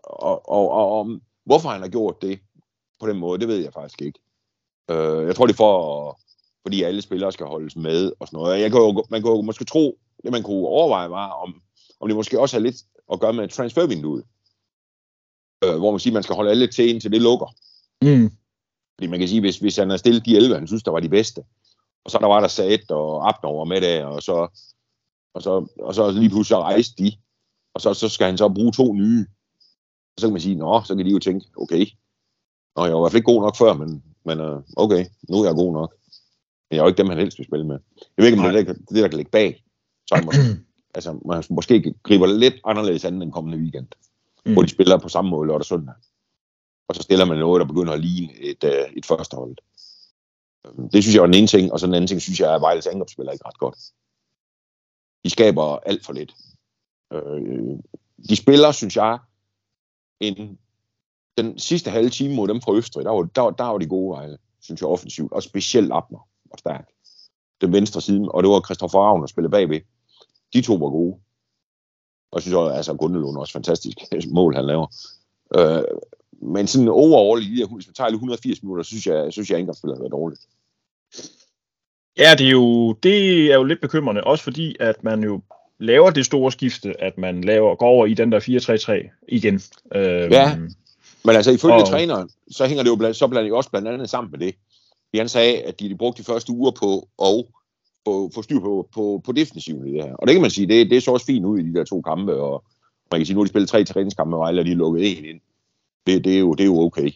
og, 0.02 0.49
og, 0.49 0.71
og, 0.71 0.99
og 0.99 1.21
hvorfor 1.45 1.68
han 1.68 1.80
har 1.80 1.88
gjort 1.88 2.23
det 2.23 2.38
på 3.00 3.06
den 3.06 3.18
måde, 3.18 3.40
det 3.40 3.49
ved 3.49 3.56
jeg 3.56 3.73
faktisk 3.73 4.02
ikke. 4.02 4.18
Øh, 4.90 5.26
jeg 5.26 5.37
tror, 5.37 5.47
det 5.47 5.52
er 5.52 5.56
for, 5.56 6.21
fordi 6.62 6.83
alle 6.83 7.02
spillere 7.02 7.33
skal 7.33 7.47
holdes 7.47 7.76
med 7.76 8.12
og 8.21 8.26
sådan 8.26 8.37
noget. 8.37 8.61
Jeg 8.61 8.71
kan 8.71 8.80
jo, 8.80 9.04
man 9.11 9.23
kan 9.23 9.30
jo 9.30 9.42
måske 9.42 9.64
tro, 9.64 9.99
det 10.23 10.33
man 10.33 10.42
kunne 10.42 10.66
overveje 10.66 11.11
var, 11.11 11.30
om, 11.30 11.62
om 12.00 12.09
det 12.09 12.16
måske 12.16 12.40
også 12.40 12.56
har 12.56 12.62
lidt 12.62 12.76
at 13.12 13.21
gøre 13.21 13.33
med 13.33 13.49
transfervinduet. 13.49 14.25
Øh, 15.64 15.76
hvor 15.76 15.90
man 15.90 16.00
siger, 16.00 16.12
at 16.12 16.14
man 16.14 16.23
skal 16.23 16.37
holde 16.37 16.50
alle 16.50 16.66
til 16.66 16.88
indtil 16.88 17.12
det 17.12 17.23
lukker. 17.23 17.54
Mm. 18.02 18.30
Fordi 18.95 19.06
man 19.06 19.18
kan 19.18 19.28
sige, 19.28 19.40
hvis, 19.40 19.59
hvis 19.59 19.76
han 19.76 19.90
har 19.90 19.97
stillet 19.97 20.26
de 20.26 20.37
11, 20.37 20.54
han 20.54 20.66
synes, 20.66 20.83
der 20.83 20.90
var 20.90 21.00
de 21.00 21.09
bedste, 21.09 21.42
og 22.06 22.10
så 22.10 22.18
der 22.18 22.26
var 22.26 22.40
der 22.40 22.48
Saet 22.48 22.90
og 22.90 23.28
Abner 23.28 23.64
med 23.64 23.80
der, 23.80 24.04
og 24.04 24.22
så, 24.22 24.48
og 25.34 25.42
så, 25.42 25.66
og 25.78 25.94
så 25.94 26.10
lige 26.10 26.30
pludselig 26.30 26.58
rejste 26.58 27.04
de, 27.04 27.12
og 27.75 27.80
så, 27.80 27.94
så 27.94 28.08
skal 28.08 28.26
han 28.26 28.38
så 28.38 28.48
bruge 28.48 28.72
to 28.72 28.92
nye. 28.92 29.26
Og 30.16 30.20
så 30.20 30.26
kan 30.26 30.32
man 30.32 30.40
sige, 30.40 30.54
nå, 30.54 30.82
så 30.82 30.96
kan 30.96 31.06
de 31.06 31.10
jo 31.10 31.18
tænke, 31.18 31.46
okay, 31.56 31.86
nå, 32.76 32.84
jeg 32.84 32.92
var 32.92 32.98
i 32.98 33.02
hvert 33.02 33.12
fald 33.12 33.20
ikke 33.20 33.32
god 33.32 33.42
nok 33.42 33.56
før, 33.56 33.72
men, 33.75 34.04
men 34.25 34.40
uh, 34.40 34.62
okay, 34.76 35.04
nu 35.28 35.36
er 35.36 35.46
jeg 35.46 35.54
god 35.54 35.72
nok. 35.72 35.94
Men 36.70 36.76
jeg 36.76 36.78
er 36.78 36.82
jo 36.82 36.88
ikke 36.88 36.98
dem, 36.98 37.08
han 37.08 37.18
helst 37.18 37.38
vil 37.38 37.46
spille 37.46 37.66
med. 37.66 37.78
Jeg 37.96 38.22
ved 38.22 38.26
ikke, 38.26 38.38
om 38.38 38.52
det 38.52 38.60
er 38.60 38.64
det, 38.64 38.88
det, 38.88 39.02
der 39.02 39.08
kan 39.08 39.16
ligge 39.16 39.30
bag. 39.30 39.64
Så 40.06 40.22
måske, 40.25 40.42
altså, 40.96 41.20
man 41.26 41.44
måske 41.50 41.94
griber 42.02 42.26
lidt 42.26 42.54
anderledes 42.64 43.04
an 43.04 43.20
den 43.20 43.32
kommende 43.32 43.58
weekend, 43.58 43.88
mm. 44.46 44.52
hvor 44.52 44.62
de 44.62 44.68
spiller 44.68 44.98
på 44.98 45.08
samme 45.08 45.30
måde 45.30 45.46
lørdag 45.46 45.60
og 45.60 45.64
søndag. 45.64 45.94
Og 46.88 46.94
så 46.94 47.02
stiller 47.02 47.25
man 47.25 47.38
noget, 47.38 47.60
der 47.60 47.66
begynder 47.66 47.92
at 47.92 48.00
ligne 48.00 48.32
et, 48.40 48.64
uh, 48.64 48.96
et 48.96 49.06
første 49.06 49.36
hold. 49.36 49.56
Det 50.92 51.02
synes 51.02 51.14
jeg 51.14 51.20
var 51.20 51.26
den 51.26 51.35
ene 51.35 51.46
ting, 51.46 51.73
og 51.73 51.80
så 51.80 51.87
den 51.87 51.94
anden 51.94 52.08
ting, 52.08 52.23
synes 52.23 52.40
jeg, 52.40 52.54
at 52.54 52.61
Vejles 52.61 52.87
angrebsspiller 52.87 53.32
ikke 53.32 53.44
ret 53.46 53.58
godt. 53.58 53.78
De 55.25 55.30
skaber 55.30 55.76
alt 55.76 56.04
for 56.04 56.12
lidt. 56.12 56.35
Øh, 57.12 57.78
de 58.28 58.37
spiller, 58.37 58.73
synes 58.73 58.96
jeg, 58.96 59.18
en, 60.20 60.58
den 61.38 61.58
sidste 61.58 61.90
halve 61.90 62.11
time 62.11 62.35
mod 62.35 62.49
dem 62.49 62.61
fra 62.61 62.75
Østrig, 62.75 63.04
der 63.04 63.11
var, 63.11 63.23
der, 63.23 63.50
der 63.50 63.64
var 63.64 63.78
de 63.78 63.87
gode 63.87 64.16
Vejle, 64.16 64.38
synes 64.61 64.80
jeg, 64.80 64.88
offensivt, 64.88 65.32
og 65.32 65.42
specielt 65.42 65.92
Abner 65.92 66.28
var 66.50 66.56
stærk. 66.58 66.88
Den 67.61 67.73
venstre 67.73 68.00
side, 68.00 68.28
og 68.28 68.42
det 68.42 68.50
var 68.50 68.61
Christoffer 68.61 68.99
Ravn, 68.99 69.20
der 69.20 69.26
spillede 69.26 69.50
bagved. 69.50 69.80
De 70.52 70.62
to 70.62 70.75
var 70.75 70.90
gode. 70.90 71.14
Og 72.30 72.37
jeg 72.37 72.42
synes 72.42 72.54
også, 72.54 72.75
altså 72.75 72.94
Gundelund 72.94 73.37
også 73.37 73.52
fantastisk 73.52 73.99
mål, 74.38 74.54
han 74.54 74.66
laver. 74.66 74.87
Øh, 75.56 75.85
men 76.42 76.66
sådan 76.66 76.88
overall 76.88 77.42
i 77.42 77.50
de 77.50 77.56
her, 77.56 77.75
hvis 77.75 77.87
man 77.87 77.94
tager 77.94 78.11
180 78.11 78.62
minutter, 78.62 78.82
så 78.82 78.88
synes 78.88 79.06
jeg, 79.06 79.32
synes 79.32 79.50
jeg 79.50 79.58
ikke, 79.58 79.70
at 79.70 79.76
spillet 79.76 79.96
har 79.96 80.02
været 80.02 80.12
dårligt. 80.12 80.40
Ja, 82.18 82.35
det 82.38 82.46
er, 82.46 82.50
jo, 82.50 82.92
det 82.92 83.46
er 83.52 83.54
jo 83.54 83.64
lidt 83.64 83.80
bekymrende, 83.80 84.25
også 84.25 84.44
fordi, 84.44 84.76
at 84.80 85.04
man 85.04 85.25
jo 85.25 85.40
laver 85.78 86.11
det 86.11 86.26
store 86.26 86.52
skifte, 86.52 87.00
at 87.00 87.18
man 87.18 87.40
laver, 87.40 87.75
går 87.75 87.87
over 87.87 88.06
i 88.06 88.14
den 88.14 88.32
der 88.32 88.40
4-3-3 89.11 89.26
igen. 89.28 89.54
Øhm, 89.94 90.32
ja, 90.32 90.56
men 91.25 91.37
altså 91.37 91.50
ifølge 91.50 91.75
og... 91.75 91.88
træneren, 91.88 92.30
så 92.50 92.66
hænger 92.66 92.82
det 92.82 92.90
jo 92.90 92.96
blandt, 92.96 93.16
så 93.16 93.26
blandt, 93.26 93.52
også 93.52 93.70
blandt 93.70 93.88
andet 93.88 94.11
sammen 94.11 94.30
med 94.30 94.38
det. 94.38 94.54
Han 95.14 95.28
sagde, 95.28 95.62
at 95.62 95.80
de, 95.80 95.88
de 95.88 95.96
brugte 95.96 96.23
de 96.23 96.26
første 96.26 96.52
uger 96.52 96.70
på 96.70 97.08
at 97.23 97.44
få, 98.04 98.30
få 98.35 98.42
styr 98.42 98.61
på, 98.61 98.88
på, 98.94 99.23
på 99.25 99.32
defensiven 99.32 99.88
i 99.88 99.92
det 99.92 100.04
her. 100.04 100.14
Og 100.14 100.26
det 100.26 100.35
kan 100.35 100.42
man 100.42 100.50
sige, 100.50 100.66
det, 100.66 100.90
det 100.90 101.02
så 101.02 101.11
også 101.11 101.26
fint 101.26 101.44
ud 101.44 101.58
i 101.58 101.62
de 101.62 101.75
der 101.75 101.85
to 101.85 102.00
kampe, 102.00 102.37
og 102.37 102.64
man 103.11 103.20
kan 103.20 103.26
sige, 103.26 103.35
nu 103.35 103.40
har 103.40 103.44
de 103.44 103.49
spillet 103.49 103.68
tre 103.68 103.85
træningskampe 103.85 104.37
Vejle, 104.37 104.61
og 104.61 104.66
de 104.66 104.70
er 104.70 104.76
lukket 104.76 105.18
en 105.18 105.25
ind. 105.25 105.40
Det, 106.06 106.25
det, 106.25 106.35
er, 106.35 106.38
jo, 106.38 106.52
det 106.52 106.61
er 106.61 106.66
jo 106.66 106.80
okay. 106.80 107.11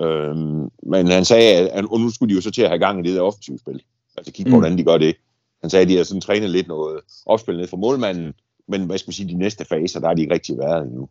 Øhm, 0.00 0.68
men 0.82 1.06
han 1.06 1.24
sagde, 1.24 1.70
at 1.70 1.84
og 1.84 2.00
nu 2.00 2.10
skulle 2.10 2.30
de 2.30 2.34
jo 2.34 2.42
så 2.42 2.50
til 2.50 2.62
at 2.62 2.68
have 2.68 2.78
gang 2.78 3.00
i 3.00 3.08
det 3.08 3.16
der 3.16 3.22
offensivspil. 3.22 3.82
Altså 4.16 4.32
kigge 4.32 4.50
på, 4.50 4.56
mm. 4.56 4.60
hvordan 4.60 4.78
de 4.78 4.84
gør 4.84 4.98
det. 4.98 5.16
Han 5.60 5.70
sagde, 5.70 5.82
at 5.82 5.88
de 5.88 5.96
har 5.96 6.04
sådan 6.04 6.20
trænet 6.20 6.50
lidt 6.50 6.68
noget 6.68 7.00
opspil 7.26 7.56
ned 7.56 7.66
fra 7.66 7.76
målmanden, 7.76 8.34
men 8.68 8.86
hvad 8.86 8.98
skal 8.98 9.08
man 9.08 9.12
sige, 9.12 9.28
de 9.28 9.38
næste 9.38 9.64
faser, 9.64 10.00
der 10.00 10.08
er 10.08 10.14
de 10.14 10.22
ikke 10.22 10.34
rigtig 10.34 10.58
været 10.58 10.86
endnu. 10.86 11.08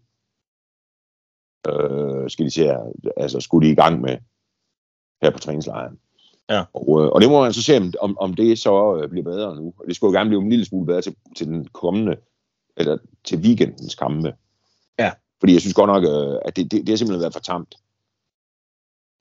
Øh, 1.67 2.29
skal 2.29 2.45
de 2.45 2.51
se, 2.51 2.69
altså 3.17 3.39
skulle 3.39 3.67
de 3.67 3.71
i 3.71 3.75
gang 3.75 4.01
med 4.01 4.17
her 5.21 5.29
på 5.29 5.39
træningslejren. 5.39 5.99
Ja. 6.49 6.63
Og, 6.73 7.01
øh, 7.01 7.07
og 7.07 7.21
det 7.21 7.29
må 7.29 7.41
man 7.41 7.53
så 7.53 7.63
se, 7.63 7.91
om, 7.99 8.17
om 8.17 8.33
det 8.33 8.59
så 8.59 8.95
øh, 8.95 9.09
bliver 9.09 9.23
bedre 9.23 9.55
nu. 9.55 9.73
Og 9.79 9.85
det 9.87 9.95
skulle 9.95 10.11
jo 10.11 10.17
gerne 10.17 10.29
blive 10.29 10.41
en 10.41 10.49
lille 10.49 10.65
smule 10.65 10.85
bedre 10.85 11.01
til, 11.01 11.15
til 11.35 11.47
den 11.47 11.67
kommende, 11.67 12.17
eller 12.77 12.97
til 13.23 13.39
weekendens 13.39 13.95
kampe. 13.95 14.35
Ja. 14.99 15.11
Fordi 15.39 15.53
jeg 15.53 15.61
synes 15.61 15.73
godt 15.73 15.87
nok, 15.87 16.03
øh, 16.03 16.39
at 16.45 16.55
det, 16.55 16.71
det, 16.71 16.81
det 16.81 16.89
har 16.89 16.97
simpelthen 16.97 17.21
været 17.21 17.33
for 17.33 17.39
tamt. 17.39 17.75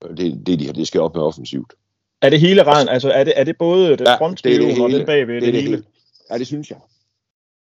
Det, 0.02 0.46
det, 0.46 0.60
de 0.60 0.66
har, 0.66 0.72
det 0.72 0.86
skal 0.86 1.00
op 1.00 1.14
med 1.14 1.22
offensivt. 1.22 1.72
Er 2.22 2.30
det 2.30 2.40
hele 2.40 2.66
raden? 2.66 2.88
Altså 2.88 3.10
er 3.10 3.24
det, 3.24 3.32
er 3.36 3.44
det 3.44 3.58
både 3.58 3.90
det 3.90 4.00
ja, 4.00 4.16
frontspil 4.16 4.60
det, 4.60 4.76
det 4.76 4.82
og 4.82 4.90
det 4.90 5.06
bagved? 5.06 5.34
Det, 5.34 5.42
det, 5.42 5.54
det 5.54 5.62
hele? 5.62 5.76
hele? 5.76 5.84
Ja, 6.30 6.38
det 6.38 6.46
synes 6.46 6.70
jeg. 6.70 6.78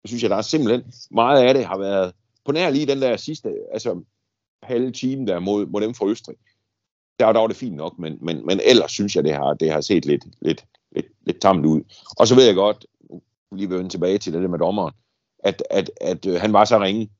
Det 0.03 0.11
synes 0.11 0.23
jeg, 0.23 0.31
der 0.31 0.37
er 0.37 0.43
simpelthen 0.43 0.93
meget 1.11 1.43
af 1.43 1.55
det 1.55 1.65
har 1.65 1.79
været 1.79 2.13
på 2.45 2.53
nær 2.53 2.71
lige 2.71 2.87
den 2.87 3.03
der 3.03 3.17
sidste, 3.17 3.55
altså 3.73 4.03
halve 4.63 4.93
time 4.93 5.27
der 5.27 5.39
mod, 5.39 5.67
mod 5.67 5.81
dem 5.81 5.95
fra 5.95 6.07
Østrig. 6.07 6.37
Der, 7.19 7.33
der 7.33 7.41
var 7.41 7.47
det 7.47 7.57
fint 7.57 7.77
nok, 7.77 7.99
men, 7.99 8.19
men, 8.21 8.47
men 8.47 8.61
ellers 8.65 8.93
synes 8.93 9.17
jeg, 9.17 9.25
det 9.25 9.35
har, 9.35 9.55
det 9.55 9.71
har 9.71 9.81
set 9.81 10.05
lidt, 10.05 10.25
lidt, 10.43 10.65
lidt, 10.93 11.07
lidt 11.27 11.41
tamt 11.41 11.67
ud. 11.67 11.83
Og 12.19 12.27
så 12.27 12.35
ved 12.35 12.45
jeg 12.45 12.55
godt, 12.55 12.87
lige 13.53 13.69
vil 13.69 13.79
vende 13.79 13.91
tilbage 13.91 14.19
til 14.19 14.33
det 14.33 14.51
med 14.51 14.59
dommeren, 14.59 14.95
at, 15.39 15.63
at, 15.71 15.91
at 16.01 16.27
øh, 16.27 16.41
han 16.41 16.53
var 16.53 16.65
så 16.65 16.79
ringe 16.81 17.11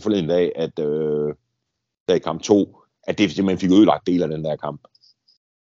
forleden 0.00 0.28
dag, 0.28 0.52
at 0.56 0.78
øh, 0.78 1.34
der 2.08 2.14
i 2.14 2.18
kamp 2.18 2.42
2, 2.42 2.76
at 3.02 3.18
det 3.18 3.30
simpelthen 3.30 3.58
fik 3.58 3.78
ødelagt 3.78 4.06
del 4.06 4.22
af 4.22 4.28
den 4.28 4.44
der 4.44 4.56
kamp. 4.56 4.80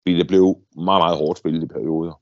Fordi 0.02 0.18
det 0.18 0.28
blev 0.28 0.58
meget, 0.76 1.00
meget 1.00 1.16
hårdt 1.16 1.38
spillet 1.38 1.62
i 1.62 1.66
perioder. 1.66 2.20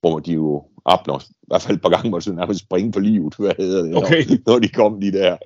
Hvor 0.00 0.18
de 0.18 0.32
jo 0.32 0.64
opnår, 0.84 1.20
i 1.20 1.46
hvert 1.46 1.62
fald 1.62 1.76
et 1.76 1.82
par 1.82 1.88
gange, 1.88 2.20
de 2.20 2.36
nærmest 2.36 2.60
springe 2.60 2.92
på 2.92 3.00
livet, 3.00 3.34
hvad 3.38 3.54
hedder 3.58 3.82
det, 3.82 3.96
okay. 3.96 4.24
når, 4.26 4.38
når 4.52 4.58
de 4.58 4.68
kom 4.68 5.00
de 5.00 5.12
der. 5.12 5.36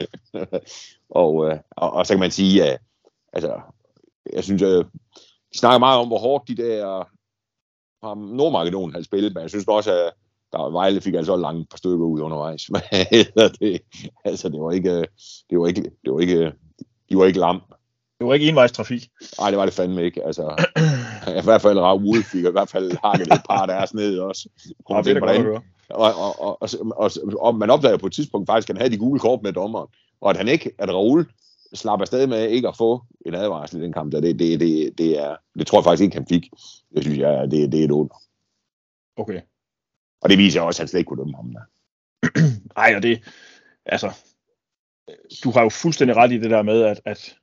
og, 1.22 1.50
øh, 1.50 1.58
og, 1.70 1.92
og, 1.92 2.06
så 2.06 2.12
kan 2.12 2.20
man 2.20 2.30
sige, 2.30 2.64
at 2.64 2.80
altså, 3.32 3.60
jeg 4.32 4.44
synes, 4.44 4.62
at 4.62 4.86
de 5.52 5.58
snakker 5.58 5.78
meget 5.78 6.00
om, 6.00 6.06
hvor 6.06 6.18
hårdt 6.18 6.48
de 6.48 6.56
der 6.56 7.08
fra 8.00 8.14
Nordmakedonien 8.14 8.92
havde 8.92 9.04
spillet, 9.04 9.34
men 9.34 9.42
jeg 9.42 9.50
synes 9.50 9.64
også, 9.68 9.92
at 9.92 10.12
der 10.52 10.70
Vejle 10.70 11.00
fik 11.00 11.14
altså 11.14 11.36
langt 11.36 11.70
par 11.70 11.76
stykker 11.76 12.06
ud 12.06 12.20
undervejs. 12.20 12.62
det, 13.60 13.82
altså, 14.24 14.48
det 14.48 14.60
var 14.60 14.72
ikke, 14.72 15.06
det 15.50 15.58
var 15.58 15.66
ikke, 15.66 15.82
det 15.82 16.12
var 16.12 16.20
ikke, 16.20 16.52
de 17.10 17.16
var 17.16 17.24
ikke 17.24 17.38
lam. 17.38 17.62
Det 18.18 18.26
var 18.26 18.34
ikke 18.34 18.48
envejstrafik. 18.48 19.08
Nej, 19.38 19.50
det 19.50 19.58
var 19.58 19.64
det 19.64 19.74
fandme 19.74 20.04
ikke. 20.04 20.24
Altså, 20.24 20.42
i 21.40 21.44
hvert 21.44 21.62
fald 21.62 21.78
Rav 21.78 22.00
Ude 22.04 22.22
fik 22.22 22.44
i 22.44 22.50
hvert 22.50 22.68
fald 22.68 22.92
hakket 23.04 23.32
et 23.32 23.42
par 23.48 23.66
deres 23.66 23.94
ned 23.94 24.18
også. 24.18 24.48
Ja, 24.90 24.96
det 25.02 25.16
det 25.16 25.62
og, 25.88 26.14
og, 26.14 26.40
og, 26.40 26.58
og, 26.62 26.70
og, 26.96 27.10
og, 27.38 27.54
man 27.54 27.70
opdager 27.70 27.96
på 27.96 28.06
et 28.06 28.12
tidspunkt 28.12 28.46
faktisk, 28.46 28.70
at 28.70 28.76
han 28.76 28.80
havde 28.80 28.92
de 28.92 28.98
gule 28.98 29.20
kort 29.20 29.42
med 29.42 29.52
dommeren. 29.52 29.88
Og 30.20 30.30
at 30.30 30.36
han 30.36 30.48
ikke, 30.48 30.70
at 30.78 30.88
Raul 30.88 31.26
slapper 31.74 32.02
afsted 32.02 32.26
med 32.26 32.48
ikke 32.48 32.68
at 32.68 32.76
få 32.76 33.02
en 33.26 33.34
advarsel 33.34 33.80
i 33.80 33.84
den 33.84 33.92
kamp, 33.92 34.12
der, 34.12 34.20
det, 34.20 34.38
det, 34.38 34.60
det, 34.60 34.98
det, 34.98 35.20
er, 35.20 35.36
det 35.58 35.66
tror 35.66 35.78
jeg 35.78 35.84
faktisk 35.84 36.02
ikke, 36.02 36.16
han 36.16 36.26
fik. 36.26 36.50
Det 36.94 37.02
synes 37.02 37.18
jeg, 37.18 37.50
det, 37.50 37.72
det 37.72 37.80
er 37.80 37.84
et 37.84 37.90
under. 37.90 38.22
Okay. 39.16 39.40
Og 40.20 40.30
det 40.30 40.38
viser 40.38 40.60
også, 40.60 40.78
at 40.78 40.84
han 40.84 40.88
slet 40.88 40.98
ikke 40.98 41.08
kunne 41.08 41.20
dømme 41.20 41.36
ham 41.36 41.52
der. 41.52 41.64
Ej, 42.82 42.92
og 42.96 43.02
det, 43.02 43.22
altså, 43.86 44.12
du 45.44 45.50
har 45.50 45.62
jo 45.62 45.68
fuldstændig 45.68 46.16
ret 46.16 46.32
i 46.32 46.38
det 46.38 46.50
der 46.50 46.62
med, 46.62 46.82
at, 46.82 47.00
at 47.04 47.36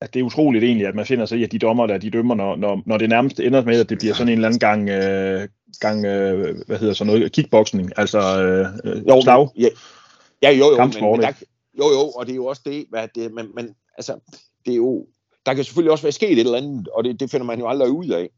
at 0.00 0.14
det 0.14 0.20
er 0.20 0.24
utroligt 0.24 0.64
egentlig, 0.64 0.86
at 0.86 0.94
man 0.94 1.06
finder 1.06 1.26
sig 1.26 1.38
i, 1.38 1.44
at 1.44 1.52
de 1.52 1.58
dommer, 1.58 1.86
der 1.86 1.98
de 1.98 2.10
dømmer, 2.10 2.34
når, 2.34 2.56
når, 2.56 2.82
når 2.86 2.98
det 2.98 3.08
nærmest 3.08 3.40
ender 3.40 3.64
med, 3.64 3.80
at 3.80 3.88
det 3.88 3.98
bliver 3.98 4.14
sådan 4.14 4.28
en 4.28 4.34
eller 4.34 4.48
anden 4.48 4.60
gang, 4.60 4.88
øh, 4.88 5.48
gang 5.80 6.04
øh, 6.04 6.56
hvad 6.66 6.78
hedder 6.78 6.94
sådan 6.94 7.12
noget, 7.12 7.32
kickboxing, 7.32 7.92
altså 7.96 8.18
øh, 8.84 9.08
jo, 9.08 9.20
slag. 9.20 9.48
Ja, 9.56 9.68
ja, 10.42 10.50
jo, 10.50 10.64
jo, 10.64 10.84
men, 10.84 10.94
men 11.00 11.22
der, 11.22 11.32
jo, 11.78 11.84
jo, 11.84 12.10
og 12.10 12.26
det 12.26 12.32
er 12.32 12.36
jo 12.36 12.46
også 12.46 12.62
det, 12.64 12.86
hvad 12.90 13.08
det, 13.14 13.32
men, 13.32 13.46
men 13.54 13.74
altså, 13.96 14.18
det 14.66 14.72
er 14.72 14.76
jo, 14.76 15.06
der 15.46 15.54
kan 15.54 15.64
selvfølgelig 15.64 15.92
også 15.92 16.04
være 16.04 16.12
sket 16.12 16.32
et 16.32 16.38
eller 16.38 16.58
andet, 16.58 16.88
og 16.88 17.04
det, 17.04 17.20
det 17.20 17.30
finder 17.30 17.46
man 17.46 17.58
jo 17.58 17.68
aldrig 17.68 17.90
ud 17.90 18.08
af, 18.08 18.28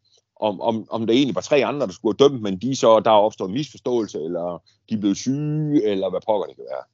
om, 0.40 0.60
om, 0.60 0.86
om 0.90 1.06
det 1.06 1.16
egentlig 1.16 1.34
var 1.34 1.40
tre 1.40 1.64
andre, 1.64 1.86
der 1.86 1.92
skulle 1.92 2.16
have 2.18 2.28
dømt, 2.28 2.42
men 2.42 2.58
de 2.58 2.76
så, 2.76 3.00
der 3.00 3.10
er 3.10 3.14
opstået 3.14 3.48
en 3.48 3.54
misforståelse, 3.54 4.18
eller 4.18 4.62
de 4.88 4.94
er 4.94 4.98
blevet 4.98 5.16
syge, 5.16 5.84
eller 5.84 6.10
hvad 6.10 6.20
pokker 6.26 6.46
det 6.46 6.56
kan 6.56 6.64
være. 6.70 6.84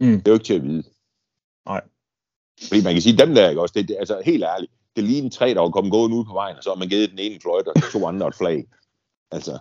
Mm. 0.00 0.16
Det 0.16 0.28
er 0.28 0.32
jo 0.32 0.34
ikke 0.34 0.44
til 0.44 0.54
at 0.54 0.62
vide. 0.62 0.82
Nej. 1.66 1.80
Fordi 2.68 2.82
man 2.82 2.92
kan 2.92 3.02
sige, 3.02 3.18
dem 3.18 3.34
der, 3.34 3.48
ikke 3.48 3.60
også, 3.60 3.72
det, 3.76 3.88
det, 3.88 3.96
altså 3.98 4.22
helt 4.24 4.44
ærligt, 4.44 4.72
det 4.96 5.04
lige 5.04 5.22
en 5.22 5.30
tre, 5.30 5.54
der 5.54 5.60
var 5.60 5.70
kommet 5.70 5.92
gående 5.92 6.16
ud 6.16 6.24
på 6.24 6.32
vejen, 6.32 6.56
og 6.56 6.62
så 6.62 6.70
har 6.70 6.76
man 6.76 6.88
givet 6.88 7.10
den 7.10 7.18
ene 7.18 7.40
fløjt, 7.42 7.68
og 7.68 7.74
to 7.92 8.06
andre 8.06 8.28
et 8.28 8.34
flag. 8.34 8.64
Altså, 9.30 9.58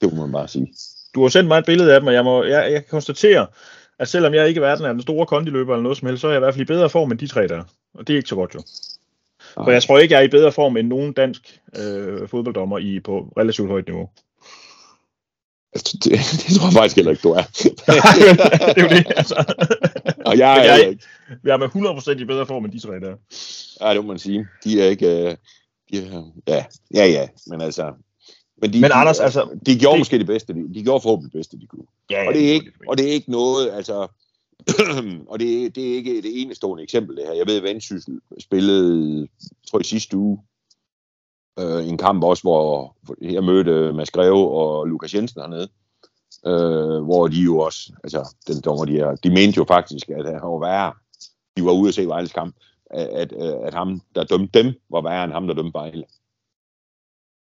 det 0.00 0.12
må 0.12 0.20
man 0.20 0.32
bare 0.32 0.48
sige. 0.48 0.74
Du 1.14 1.22
har 1.22 1.28
sendt 1.28 1.48
mig 1.48 1.58
et 1.58 1.66
billede 1.66 1.94
af 1.94 2.00
dem, 2.00 2.06
og 2.06 2.14
jeg, 2.14 2.24
må, 2.24 2.44
jeg, 2.44 2.72
jeg 2.72 2.80
kan 2.82 2.90
konstatere, 2.90 3.46
at 3.98 4.08
selvom 4.08 4.34
jeg 4.34 4.48
ikke 4.48 4.58
er 4.58 4.64
verden 4.64 4.86
af 4.86 4.94
den 4.94 5.02
store 5.02 5.26
kondiløber 5.26 5.72
eller 5.72 5.82
noget 5.82 5.98
som 5.98 6.08
helst, 6.08 6.20
så 6.20 6.26
er 6.26 6.32
jeg 6.32 6.38
i 6.38 6.44
hvert 6.44 6.54
fald 6.54 6.62
i 6.62 6.72
bedre 6.72 6.90
form 6.90 7.10
end 7.10 7.18
de 7.18 7.26
tre 7.26 7.48
der. 7.48 7.64
Og 7.94 8.06
det 8.06 8.12
er 8.12 8.16
ikke 8.16 8.28
så 8.28 8.34
godt 8.34 8.54
jo. 8.54 8.62
For 9.54 9.70
jeg 9.70 9.82
tror 9.82 9.98
ikke, 9.98 10.14
jeg 10.14 10.20
er 10.20 10.24
i 10.24 10.28
bedre 10.28 10.52
form 10.52 10.76
end 10.76 10.88
nogen 10.88 11.12
dansk 11.12 11.60
øh, 11.78 12.28
fodbolddommer 12.28 12.78
i 12.78 13.00
på 13.00 13.32
relativt 13.38 13.68
højt 13.68 13.86
niveau. 13.86 14.08
Altså, 15.74 15.98
det, 16.04 16.12
det 16.46 16.56
tror 16.56 16.66
jeg 16.66 16.72
faktisk 16.72 16.96
heller 16.96 17.10
ikke, 17.10 17.22
du 17.22 17.32
er. 17.32 17.42
det 18.74 18.76
er 18.76 18.82
jo 18.82 18.88
det, 18.88 19.12
altså. 19.16 19.54
Og 20.26 20.38
jeg 20.38 20.58
er, 20.58 20.76
jeg, 20.76 20.88
ikke. 20.88 21.04
Jeg 21.44 21.52
er 21.52 21.56
med 21.56 22.16
100% 22.18 22.22
i 22.22 22.24
bedre 22.24 22.46
form 22.46 22.64
end 22.64 22.72
de 22.72 22.78
tre 22.78 22.92
der. 23.00 23.14
Ja, 23.80 23.94
det 23.94 24.04
må 24.04 24.08
man 24.08 24.18
sige. 24.18 24.46
De 24.64 24.80
er 24.82 24.88
ikke... 24.88 25.06
Uh, 25.26 25.32
de 25.92 26.06
er, 26.06 26.22
ja, 26.48 26.64
ja, 26.94 27.06
ja, 27.06 27.28
men 27.46 27.60
altså... 27.60 27.92
Men, 28.62 28.72
de, 28.72 28.80
men 28.80 28.90
Anders, 28.94 29.16
de, 29.16 29.22
altså... 29.22 29.58
De 29.66 29.78
gjorde 29.78 29.94
det, 29.94 30.00
måske 30.00 30.18
det 30.18 30.26
bedste, 30.26 30.54
de, 30.54 30.74
de 30.74 30.82
gjorde 30.82 31.02
forhåbentlig 31.02 31.32
det 31.32 31.38
bedste, 31.38 31.58
de 31.58 31.66
kunne. 31.66 31.86
Ja, 32.10 32.22
ja, 32.22 32.28
og, 32.28 32.34
det 32.34 32.48
er 32.48 32.52
ikke, 32.52 32.72
og 32.88 32.98
det 32.98 33.08
er 33.08 33.12
ikke 33.12 33.30
noget, 33.30 33.70
altså... 33.72 34.08
og 35.30 35.40
det, 35.40 35.64
er, 35.64 35.70
det 35.70 35.90
er 35.90 35.94
ikke 35.94 36.22
det 36.22 36.42
enestående 36.42 36.82
eksempel, 36.82 37.16
det 37.16 37.24
her. 37.26 37.32
Jeg 37.32 37.46
ved, 37.46 37.56
at 37.56 37.62
Vendsyssel 37.62 38.20
spillede, 38.40 39.28
tror 39.70 39.78
jeg, 39.78 39.86
sidste 39.86 40.16
uge, 40.16 40.38
øh, 41.58 41.88
en 41.88 41.98
kamp 41.98 42.24
også, 42.24 42.42
hvor 42.42 42.96
jeg 43.20 43.44
mødte 43.44 43.92
Mads 43.92 44.10
Greve 44.10 44.50
og 44.50 44.86
Lukas 44.86 45.14
Jensen 45.14 45.40
hernede. 45.40 45.68
øh, 46.46 47.04
hvor 47.04 47.28
de 47.28 47.40
jo 47.40 47.58
også, 47.58 47.92
altså 48.04 48.34
den 48.46 48.60
dommer, 48.60 48.84
de, 48.84 48.98
er, 48.98 49.16
de 49.16 49.30
mente 49.30 49.56
jo 49.56 49.64
faktisk, 49.68 50.08
at 50.08 50.26
han 50.26 50.34
var 50.42 50.60
værre. 50.60 50.92
De 51.56 51.64
var 51.64 51.72
ude 51.72 51.88
at 51.88 51.94
se 51.94 52.06
Vejles 52.06 52.32
kamp, 52.32 52.56
at, 52.90 53.08
at, 53.08 53.32
at 53.66 53.74
ham, 53.74 54.00
der 54.14 54.24
dømte 54.24 54.62
dem, 54.62 54.74
var 54.90 55.02
værre 55.02 55.24
end 55.24 55.32
ham, 55.32 55.46
der 55.46 55.54
dømte 55.54 55.74
Vejle. 55.74 56.04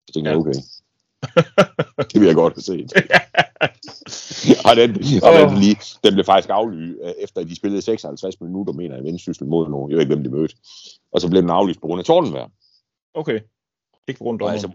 Så 0.07 0.13
tænkte 0.13 0.31
jeg, 0.31 0.39
okay. 0.39 0.53
det 2.13 2.21
vil 2.21 2.27
jeg 2.27 2.35
godt 2.35 2.53
have 2.53 2.61
set. 2.61 2.93
og 4.67 4.75
den, 4.75 4.89
og 5.23 5.33
den, 5.39 5.57
lige, 5.59 5.77
den 6.03 6.13
blev 6.13 6.25
faktisk 6.25 6.49
aflyst, 6.49 6.97
øh, 7.03 7.13
efter 7.19 7.43
de 7.43 7.55
spillede 7.55 7.81
56 7.81 8.41
minutter, 8.41 8.73
mener 8.73 8.95
jeg, 8.95 9.03
vendsyssel 9.03 9.47
mod 9.47 9.69
nogen. 9.69 9.91
Jeg 9.91 9.95
ved 9.95 10.03
ikke, 10.03 10.15
hvem 10.15 10.23
de 10.23 10.29
mødte. 10.29 10.55
Og 11.11 11.21
så 11.21 11.29
blev 11.29 11.41
den 11.41 11.49
aflyst 11.49 11.81
på 11.81 11.87
grund 11.87 11.99
af 11.99 12.05
tordenvejr. 12.05 12.49
Okay. 13.13 13.39
Ikke 14.07 14.17
på 14.17 14.23
grund 14.23 14.41
af 14.41 14.51
altså, 14.51 14.69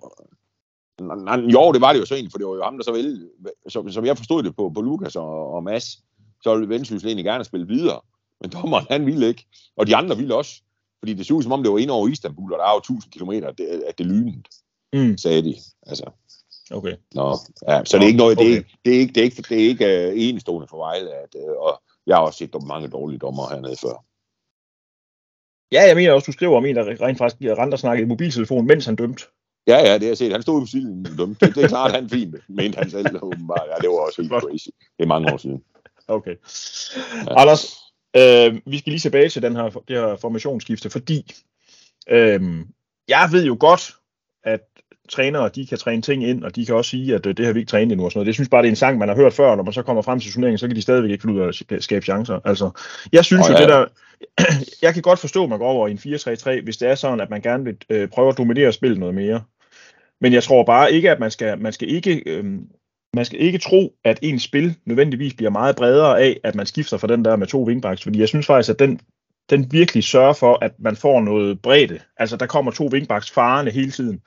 nej, 1.01 1.37
jo, 1.37 1.73
det 1.73 1.81
var 1.81 1.93
det 1.93 2.01
jo 2.01 2.07
så 2.07 2.15
egentlig, 2.15 2.33
for 2.33 2.39
det 2.39 2.47
var 2.47 2.55
jo 2.55 2.63
ham, 2.63 2.77
der 2.77 2.85
så 2.85 2.93
ville, 2.93 3.29
som, 3.69 3.91
som 3.91 4.05
jeg 4.05 4.17
forstod 4.17 4.43
det 4.43 4.57
på, 4.57 4.71
på 4.75 4.81
Lukas 4.81 5.17
og, 5.17 5.53
og 5.53 5.65
Mads, 5.65 5.85
så 6.43 6.55
ville 6.55 6.69
Vendsyssel 6.69 7.09
egentlig 7.09 7.25
gerne 7.25 7.45
spille 7.45 7.67
videre. 7.67 8.01
Men 8.41 8.51
dommeren, 8.51 8.87
han 8.91 9.07
ville 9.07 9.29
ikke. 9.29 9.47
Og 9.77 9.87
de 9.87 9.97
andre 9.97 10.17
ville 10.17 10.35
også. 10.35 10.63
Fordi 10.99 11.15
det 11.15 11.27
så 11.27 11.35
ud 11.35 11.43
som 11.43 11.53
om, 11.53 11.63
det 11.63 11.73
var 11.73 11.79
ind 11.79 11.91
over 11.91 12.09
Istanbul, 12.09 12.53
og 12.53 12.59
der 12.59 12.65
er 12.65 12.73
jo 12.73 12.79
1000 12.79 13.13
km, 13.13 13.31
at 13.31 13.59
det, 13.59 13.65
at 13.87 13.99
det 13.99 14.07
lynede, 14.07 14.43
Mm. 14.93 15.19
sagde 15.19 15.43
de. 15.43 15.55
Altså, 15.87 16.11
Okay. 16.73 16.97
nå, 17.15 17.37
ja, 17.69 17.85
så 17.85 17.97
det 17.97 18.03
er 18.03 18.07
ikke 18.07 18.19
noget, 18.19 18.39
det 18.39 18.47
er 18.47 18.51
Okay. 18.51 18.59
ikke, 18.59 18.79
det 18.85 18.95
er 18.95 18.99
ikke, 19.01 19.13
det 19.15 19.21
er 19.21 19.25
ikke, 19.25 19.43
det 19.49 19.65
er 19.65 19.69
ikke 19.69 20.13
uh, 20.13 20.29
enestående 20.29 20.69
for 20.69 20.77
Vejle, 20.77 21.11
at, 21.11 21.35
uh, 21.35 21.63
og 21.67 21.83
jeg 22.07 22.17
har 22.17 22.23
også 22.23 22.39
set 22.39 22.63
mange 22.67 22.89
dårlige 22.89 23.19
dommer 23.19 23.49
hernede 23.49 23.77
før. 23.77 24.05
Ja, 25.73 25.83
jeg 25.83 25.97
mener 25.97 26.13
også, 26.13 26.27
du 26.27 26.33
skriver 26.33 26.57
om 26.57 26.65
en, 26.65 26.77
der 26.77 27.03
rent 27.03 27.19
faktisk 27.19 27.43
rent 27.59 27.75
og 27.75 27.79
snakkede 27.79 28.05
i 28.05 28.09
mobiltelefon, 28.09 28.67
mens 28.67 28.87
han 28.87 28.97
dømte. 28.97 29.25
Ja, 29.67 29.77
ja, 29.77 29.95
det 29.95 30.03
har 30.03 30.09
jeg 30.09 30.19
set. 30.19 30.33
Han 30.33 30.43
stod 30.43 30.61
på 30.61 30.67
siden 30.67 31.03
dømt. 31.03 31.41
Det, 31.41 31.55
det 31.55 31.65
er 31.65 31.69
klart, 31.69 31.93
han 31.93 32.11
fint, 32.11 32.37
mente 32.49 32.79
han 32.79 32.91
selv 32.91 33.23
åbenbart. 33.23 33.69
Ja, 33.69 33.75
det 33.81 33.89
var 33.89 34.07
også 34.07 34.23
helt 34.23 34.33
crazy. 34.33 34.69
Det 34.97 35.03
er 35.03 35.07
mange 35.07 35.33
år 35.33 35.37
siden. 35.37 35.63
Okay. 36.09 36.35
Ja. 37.27 37.41
Anders, 37.41 37.77
øh, 38.17 38.61
vi 38.67 38.79
skal 38.79 38.91
lige 38.91 39.01
tilbage 39.01 39.29
til 39.29 39.43
den 39.43 39.57
her, 39.57 39.69
det 39.69 39.97
her 39.97 40.17
formationsskifte, 40.17 40.91
fordi 40.91 41.33
øh, 42.09 42.41
jeg 43.09 43.29
ved 43.33 43.45
jo 43.45 43.57
godt, 43.61 43.95
trænere, 45.11 45.49
de 45.49 45.67
kan 45.67 45.79
træne 45.79 46.03
ting 46.03 46.25
ind, 46.25 46.45
og 46.45 46.57
de 46.57 46.67
kan 46.67 46.75
også 46.75 46.91
sige, 46.91 47.15
at 47.15 47.27
øh, 47.27 47.37
det 47.37 47.47
har 47.47 47.53
vi 47.53 47.61
ikke 47.61 47.71
trænet 47.71 47.93
endnu 47.93 48.05
og 48.05 48.11
sådan 48.11 48.19
noget. 48.19 48.27
Det 48.27 48.35
synes 48.35 48.49
bare, 48.49 48.63
det 48.63 48.69
er 48.69 48.73
en 48.73 48.77
sang, 48.77 48.99
man 48.99 49.09
har 49.09 49.17
hørt 49.17 49.33
før, 49.33 49.55
når 49.57 49.63
man 49.63 49.73
så 49.73 49.83
kommer 49.83 50.03
frem 50.03 50.21
til 50.21 50.33
turneringen, 50.33 50.59
så 50.59 50.67
kan 50.67 50.77
de 50.77 50.83
stadigvæk 50.83 51.11
ikke 51.11 51.23
finde 51.23 51.35
ud 51.35 51.41
af 51.41 51.75
at 51.77 51.83
skabe 51.83 52.05
chancer. 52.05 52.41
Altså, 52.45 52.71
jeg 53.13 53.25
synes 53.25 53.49
oh, 53.49 53.53
jo, 53.53 53.57
ja. 53.57 53.61
det 53.61 53.69
der, 53.69 53.85
jeg 54.87 54.95
kan 54.95 55.03
godt 55.03 55.19
forstå, 55.19 55.43
at 55.43 55.49
man 55.49 55.59
går 55.59 55.69
over 55.69 55.89
i 55.89 55.91
en 55.91 55.99
4-3-3, 55.99 56.63
hvis 56.65 56.77
det 56.77 56.89
er 56.89 56.95
sådan, 56.95 57.21
at 57.21 57.31
man 57.31 57.41
gerne 57.41 57.65
vil 57.65 57.77
øh, 57.91 58.09
prøve 58.09 58.29
at 58.29 58.39
dominere 58.39 58.73
spillet 58.73 58.99
noget 58.99 59.15
mere. 59.15 59.43
Men 60.21 60.33
jeg 60.33 60.43
tror 60.43 60.65
bare 60.65 60.93
ikke, 60.93 61.11
at 61.11 61.21
man 61.21 61.31
skal, 61.31 61.59
man 61.59 61.73
skal 61.73 61.91
ikke, 61.91 62.23
øh, 62.27 62.45
man 63.15 63.25
skal 63.25 63.41
ikke 63.41 63.59
tro, 63.59 63.93
at 64.05 64.19
ens 64.23 64.43
spil 64.43 64.75
nødvendigvis 64.87 65.35
bliver 65.35 65.51
meget 65.51 65.77
bredere 65.77 66.21
af, 66.21 66.41
at 66.45 66.55
man 66.55 66.67
skifter 66.67 66.97
fra 66.97 67.07
den 67.07 67.25
der 67.25 67.37
med 67.37 67.47
to 67.47 67.65
wingbacks, 67.65 68.03
fordi 68.03 68.21
jeg 68.21 68.29
synes 68.29 68.47
faktisk, 68.47 68.71
at 68.71 68.79
den, 68.79 69.01
den 69.51 69.73
virkelig 69.73 70.05
sørger 70.05 70.33
for, 70.33 70.59
at 70.63 70.73
man 70.79 70.97
får 70.97 71.21
noget 71.21 71.63
bredde. 71.63 72.01
Altså, 72.17 72.37
der 72.37 72.47
kommer 72.47 72.71
to 72.71 72.89
wingbacks 72.93 73.31
farende 73.31 73.71
hele 73.71 73.91
tiden 73.91 74.21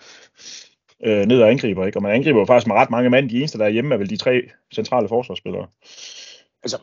øh, 1.05 1.25
ned 1.25 1.41
og 1.41 1.51
angriber, 1.51 1.85
ikke? 1.85 1.97
Og 1.97 2.03
man 2.03 2.11
angriber 2.11 2.39
jo 2.39 2.45
faktisk 2.45 2.67
med 2.67 2.75
ret 2.75 2.89
mange 2.89 3.09
mand. 3.09 3.29
De 3.29 3.37
eneste, 3.37 3.57
der 3.57 3.65
er 3.65 3.69
hjemme, 3.69 3.93
er 3.93 3.97
vel 3.97 4.09
de 4.09 4.17
tre 4.17 4.41
centrale 4.75 5.07
forsvarsspillere. 5.07 5.67
Altså, 6.63 6.77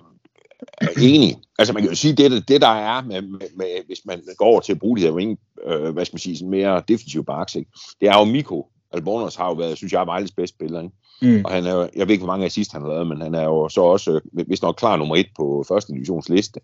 enig. 1.03 1.37
Altså, 1.59 1.73
man 1.73 1.83
kan 1.83 1.91
jo 1.91 1.97
sige, 1.97 2.15
det, 2.15 2.49
det 2.49 2.61
der 2.61 2.69
er, 2.69 3.03
med, 3.03 3.23
med, 3.23 3.47
med, 3.57 3.87
hvis 3.87 4.01
man 4.05 4.23
går 4.37 4.45
over 4.45 4.61
til 4.61 4.73
at 4.73 4.79
bruge 4.79 4.99
de 4.99 5.03
her 5.03 5.13
wing, 5.13 5.39
øh, 5.67 5.91
hvad 5.91 6.05
skal 6.05 6.15
man 6.15 6.21
sige, 6.21 6.37
sådan 6.37 6.51
mere 6.51 6.83
defensive 6.89 7.25
backs, 7.25 7.55
ikke? 7.55 7.71
det 8.01 8.09
er 8.09 8.19
jo 8.19 8.25
Miko. 8.25 8.67
Albornoz 8.93 9.37
har 9.37 9.47
jo 9.47 9.53
været, 9.53 9.77
synes 9.77 9.93
jeg, 9.93 10.07
Vejles 10.07 10.33
bedste 10.33 10.57
spiller. 10.57 10.83
Ikke? 10.83 10.95
Mm. 11.23 11.45
Og 11.45 11.51
han 11.51 11.67
er, 11.67 11.89
jeg 11.97 12.07
ved 12.07 12.13
ikke, 12.13 12.25
hvor 12.25 12.33
mange 12.33 12.47
assist 12.47 12.73
han 12.73 12.83
har 12.83 12.89
lavet, 12.89 13.07
men 13.07 13.21
han 13.21 13.35
er 13.35 13.45
jo 13.45 13.69
så 13.69 13.81
også, 13.81 14.21
hvis 14.33 14.63
nok 14.63 14.77
klar 14.77 14.97
nummer 14.97 15.17
et 15.17 15.27
på 15.37 15.65
første 15.69 15.93
divisions 15.93 16.29
liste. 16.29 16.61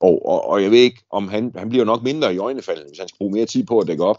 Og, 0.00 0.26
og, 0.26 0.48
og 0.48 0.62
jeg 0.62 0.70
ved 0.70 0.78
ikke, 0.78 1.02
om 1.10 1.28
han, 1.28 1.52
han 1.56 1.68
bliver 1.68 1.84
nok 1.84 2.02
mindre 2.02 2.34
i 2.34 2.38
øjnefaldet, 2.38 2.84
hvis 2.88 2.98
han 2.98 3.08
skal 3.08 3.18
bruge 3.18 3.32
mere 3.32 3.46
tid 3.46 3.66
på 3.66 3.78
at 3.78 3.86
dække 3.86 4.04
op. 4.04 4.18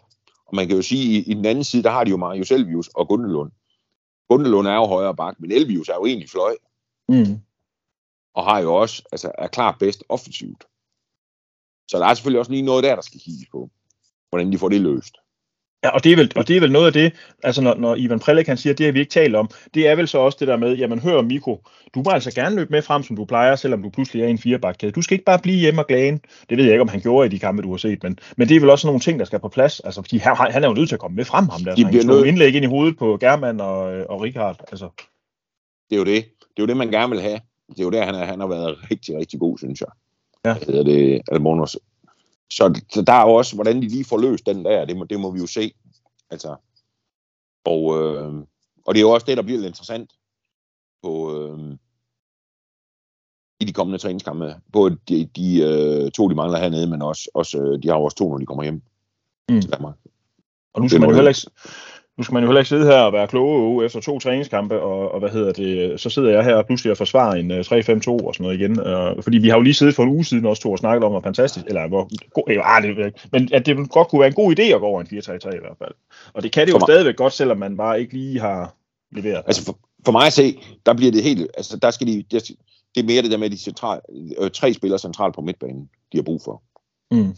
Man 0.54 0.68
kan 0.68 0.76
jo 0.76 0.82
sige, 0.82 1.20
i, 1.20 1.32
i 1.32 1.34
den 1.34 1.46
anden 1.46 1.64
side, 1.64 1.84
der 1.84 1.90
har 1.90 2.04
de 2.04 2.10
jo 2.10 2.18
Marius 2.18 2.52
Elvius 2.52 2.88
og 2.88 3.08
Gundelund. 3.08 3.52
Gundelund 4.30 4.68
er 4.68 4.76
jo 4.76 4.86
højre 4.86 5.16
bak, 5.16 5.40
men 5.40 5.52
Elvius 5.52 5.90
er 5.90 5.96
jo 5.96 6.06
egentlig 6.06 6.30
fløj, 6.30 6.56
Mm. 7.08 7.40
og 8.34 8.44
har 8.44 8.60
jo 8.60 8.76
også, 8.76 9.04
altså 9.12 9.32
er 9.38 9.48
klart 9.48 9.76
bedst 9.80 10.04
offensivt. 10.10 10.64
Så 11.88 11.98
der 12.00 12.06
er 12.06 12.14
selvfølgelig 12.14 12.40
også 12.40 12.52
lige 12.52 12.62
noget 12.62 12.84
der, 12.84 12.96
der 12.96 13.02
skal 13.02 13.20
kigges 13.20 13.48
på, 13.52 13.70
hvordan 14.30 14.52
de 14.52 14.58
får 14.58 14.70
det 14.70 14.82
løst. 14.82 15.16
Ja, 15.84 15.90
og 15.90 16.04
det, 16.04 16.12
er 16.12 16.16
vel, 16.16 16.32
og 16.36 16.48
det 16.48 16.56
er 16.58 16.60
vel 16.60 16.72
noget 16.72 16.88
af 16.88 16.94
det, 16.94 17.14
altså 17.44 17.62
når, 17.62 17.76
når 17.76 17.96
Ivan 17.96 18.20
Prelik 18.20 18.48
han 18.48 18.58
siger, 18.58 18.74
det 18.74 18.86
har 18.86 18.94
vi 18.94 19.00
ikke 19.00 19.10
talt 19.12 19.36
om, 19.36 19.50
det 19.74 19.88
er 19.88 19.96
vel 19.96 20.08
så 20.08 20.18
også 20.18 20.38
det 20.40 20.48
der 20.48 20.58
med, 20.58 20.76
jamen 20.78 21.00
hør 21.00 21.22
Miko, 21.22 21.62
du 21.96 22.02
må 22.06 22.12
altså 22.12 22.32
gerne 22.36 22.56
løbe 22.56 22.72
med 22.72 22.82
frem, 22.82 23.04
som 23.04 23.16
du 23.16 23.26
plejer, 23.26 23.56
selvom 23.56 23.84
du 23.84 23.90
pludselig 23.90 24.24
er 24.24 24.28
i 24.28 24.32
en 24.32 24.38
firebakkæde. 24.38 24.92
Du 24.92 25.02
skal 25.02 25.16
ikke 25.16 25.26
bare 25.26 25.40
blive 25.40 25.58
hjemme 25.58 25.82
og 25.82 25.88
glane. 25.88 26.20
Det 26.50 26.58
ved 26.58 26.64
jeg 26.66 26.74
ikke, 26.74 26.82
om 26.82 26.88
han 26.88 27.00
gjorde 27.02 27.26
i 27.26 27.30
de 27.30 27.40
kampe, 27.40 27.62
du 27.62 27.70
har 27.70 27.78
set, 27.78 28.04
men, 28.04 28.20
men 28.38 28.50
det 28.50 28.56
er 28.56 28.60
vel 28.60 28.70
også 28.70 28.88
nogle 28.88 29.00
ting, 29.00 29.20
der 29.20 29.26
skal 29.26 29.40
på 29.40 29.48
plads. 29.48 29.80
Altså, 29.80 30.02
fordi 30.02 30.18
han, 30.18 30.36
han 30.52 30.64
er 30.64 30.68
jo 30.68 30.74
nødt 30.74 30.90
til 30.90 30.96
at 30.96 31.00
komme 31.00 31.16
med 31.16 31.26
frem 31.26 31.50
ham 31.50 31.64
der, 31.64 31.76
De 31.76 31.84
han 31.84 31.94
nødt- 32.06 32.26
indlæg 32.28 32.56
ind 32.56 32.66
i 32.66 32.68
hovedet 32.68 32.98
på 32.98 33.18
German 33.22 33.62
og, 33.62 33.78
og 34.10 34.22
Richard. 34.22 34.58
Altså, 34.72 34.90
Det 35.90 35.96
er 35.96 36.00
jo 36.00 36.06
det. 36.06 36.26
Det 36.40 36.58
er 36.58 36.64
jo 36.64 36.66
det, 36.68 36.78
man 36.78 36.92
gerne 36.92 37.10
vil 37.12 37.22
have. 37.22 37.40
Det 37.70 37.80
er 37.80 37.84
jo 37.84 37.90
der, 37.90 38.06
han, 38.06 38.16
er, 38.16 38.26
han 38.26 38.40
har 38.40 38.48
været 38.48 38.78
rigtig, 38.92 39.18
rigtig 39.18 39.40
god, 39.40 39.58
synes 39.58 39.82
jeg. 39.82 39.88
Ja. 40.46 40.54
Hvad 40.54 40.66
hedder 40.68 40.84
det? 40.84 41.22
Almonos. 41.32 41.78
Så, 42.52 42.82
så 42.92 43.02
der 43.02 43.14
er 43.14 43.22
jo 43.28 43.34
også, 43.34 43.56
hvordan 43.56 43.82
de 43.82 43.88
lige 43.88 44.06
får 44.06 44.18
løst 44.18 44.46
den 44.46 44.66
der, 44.66 44.86
det 44.86 44.98
må, 44.98 45.04
det 45.04 45.20
må 45.20 45.32
vi 45.32 45.40
jo 45.40 45.48
se. 45.48 45.74
Altså, 46.30 46.56
og, 47.66 48.02
øh, 48.02 48.34
og 48.86 48.94
det 48.94 49.00
er 49.00 49.02
jo 49.08 49.10
også 49.12 49.26
det, 49.26 49.38
der 49.38 49.44
bliver 49.44 49.60
lidt 49.60 49.68
interessant 49.68 50.12
på, 51.04 51.38
øh, 51.38 51.78
i 53.60 53.66
de 53.66 53.74
kommende 53.74 53.98
træningskampe. 54.00 54.56
Både 54.72 54.98
de, 55.10 55.26
de 55.26 55.62
øh, 55.62 56.12
to, 56.12 56.30
de 56.30 56.36
mangler 56.36 56.60
hernede, 56.60 56.88
men 56.90 57.02
også, 57.02 57.30
også 57.34 57.58
øh, 57.62 57.84
de 57.84 57.88
har 57.88 57.96
også 57.96 58.18
to, 58.18 58.30
når 58.30 58.38
de 58.38 58.46
kommer 58.46 58.64
hjem 58.64 58.82
Mm. 59.50 59.62
til 59.62 59.72
Danmark. 59.72 59.96
og 60.74 60.82
nu 60.82 60.90
skal, 60.90 61.00
man 61.02 61.10
jo 61.10 61.16
heller 61.16 61.30
ikke, 61.30 61.52
nu 62.18 62.24
skal 62.24 62.34
man 62.34 62.44
jo 62.44 62.50
heller 62.50 62.60
ikke 62.60 62.70
sidde 62.70 62.86
her 62.86 63.02
og 63.02 63.14
være 63.14 63.28
kloge 63.28 63.86
efter 63.86 64.00
to 64.00 64.20
træningskampe, 64.20 64.82
og, 64.82 65.12
og 65.12 65.20
hvad 65.20 65.30
hedder 65.30 65.52
det, 65.52 66.00
så 66.00 66.10
sidder 66.10 66.30
jeg 66.32 66.44
her 66.44 66.56
og 66.56 66.66
pludselig 66.66 66.92
og 66.92 66.98
forsvarer 66.98 67.36
en 67.36 67.52
øh, 67.52 67.60
3-5-2 67.60 67.66
og 67.68 68.34
sådan 68.34 68.44
noget 68.44 68.60
igen. 68.60 68.80
Øh, 68.80 69.24
fordi 69.24 69.38
vi 69.38 69.50
har 69.50 69.56
jo 69.56 69.62
lige 69.62 69.74
siddet 69.74 69.96
for 69.96 70.04
en 70.04 70.10
uge 70.10 70.26
siden 70.26 70.46
også 70.46 70.62
to 70.62 70.72
og 70.72 70.78
snakket 70.78 71.04
om, 71.04 71.12
hvor 71.12 71.22
fantastisk, 71.22 71.66
eller 71.66 71.88
hvor 71.88 72.10
god, 72.34 72.44
øh, 72.50 72.98
det, 72.98 73.06
ikke, 73.06 73.20
men 73.32 73.50
at 73.54 73.66
det 73.66 73.90
godt 73.90 74.08
kunne 74.08 74.20
være 74.20 74.28
en 74.28 74.34
god 74.36 74.60
idé 74.60 74.64
at 74.64 74.80
gå 74.80 74.86
over 74.86 75.02
en 75.02 75.08
4-3-3 75.08 75.56
i 75.56 75.60
hvert 75.60 75.78
fald. 75.78 75.94
Og 76.34 76.44
det 76.44 76.52
kan 76.52 76.68
det 76.68 76.74
jo 76.74 76.80
For 76.80 76.86
stadigvæk 76.86 77.16
godt, 77.16 77.34
selvom 77.34 77.58
man 77.58 77.78
bare 77.78 78.02
ikke 78.02 78.14
lige 78.14 78.40
har 78.40 78.76
leveret. 79.12 79.44
Altså 79.46 79.66
for, 79.66 79.78
for 80.06 80.12
mig 80.12 80.28
at 80.28 80.34
se, 80.34 80.60
der 80.86 80.94
bliver 80.94 81.12
det 81.12 81.24
helt, 81.24 81.52
altså 81.58 81.78
der 81.78 81.92
skal 81.92 82.08
de, 82.08 82.24
det, 82.32 82.48
det 82.96 83.02
er 83.02 83.08
mere 83.08 83.22
det 83.22 83.32
der 83.32 83.38
med 83.38 83.50
de 83.50 83.58
central, 83.58 84.00
øh, 84.40 84.52
tre 84.52 84.74
spillere 84.74 85.00
centralt 85.00 85.36
på 85.36 85.42
midtbanen, 85.42 85.90
de 86.12 86.18
har 86.18 86.24
brug 86.24 86.42
for. 86.46 86.64
Mm. 87.12 87.36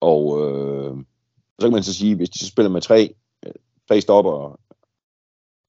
Og 0.00 0.22
øh, 0.42 0.96
så 1.60 1.66
kan 1.66 1.72
man 1.72 1.82
så 1.82 1.94
sige, 1.94 2.16
hvis 2.16 2.30
de 2.30 2.38
så 2.38 2.46
spiller 2.46 2.70
med 2.70 2.80
tre, 2.80 3.14
øh, 3.46 3.52
tre 3.88 4.00
stopper 4.00 4.30
og, 4.32 4.60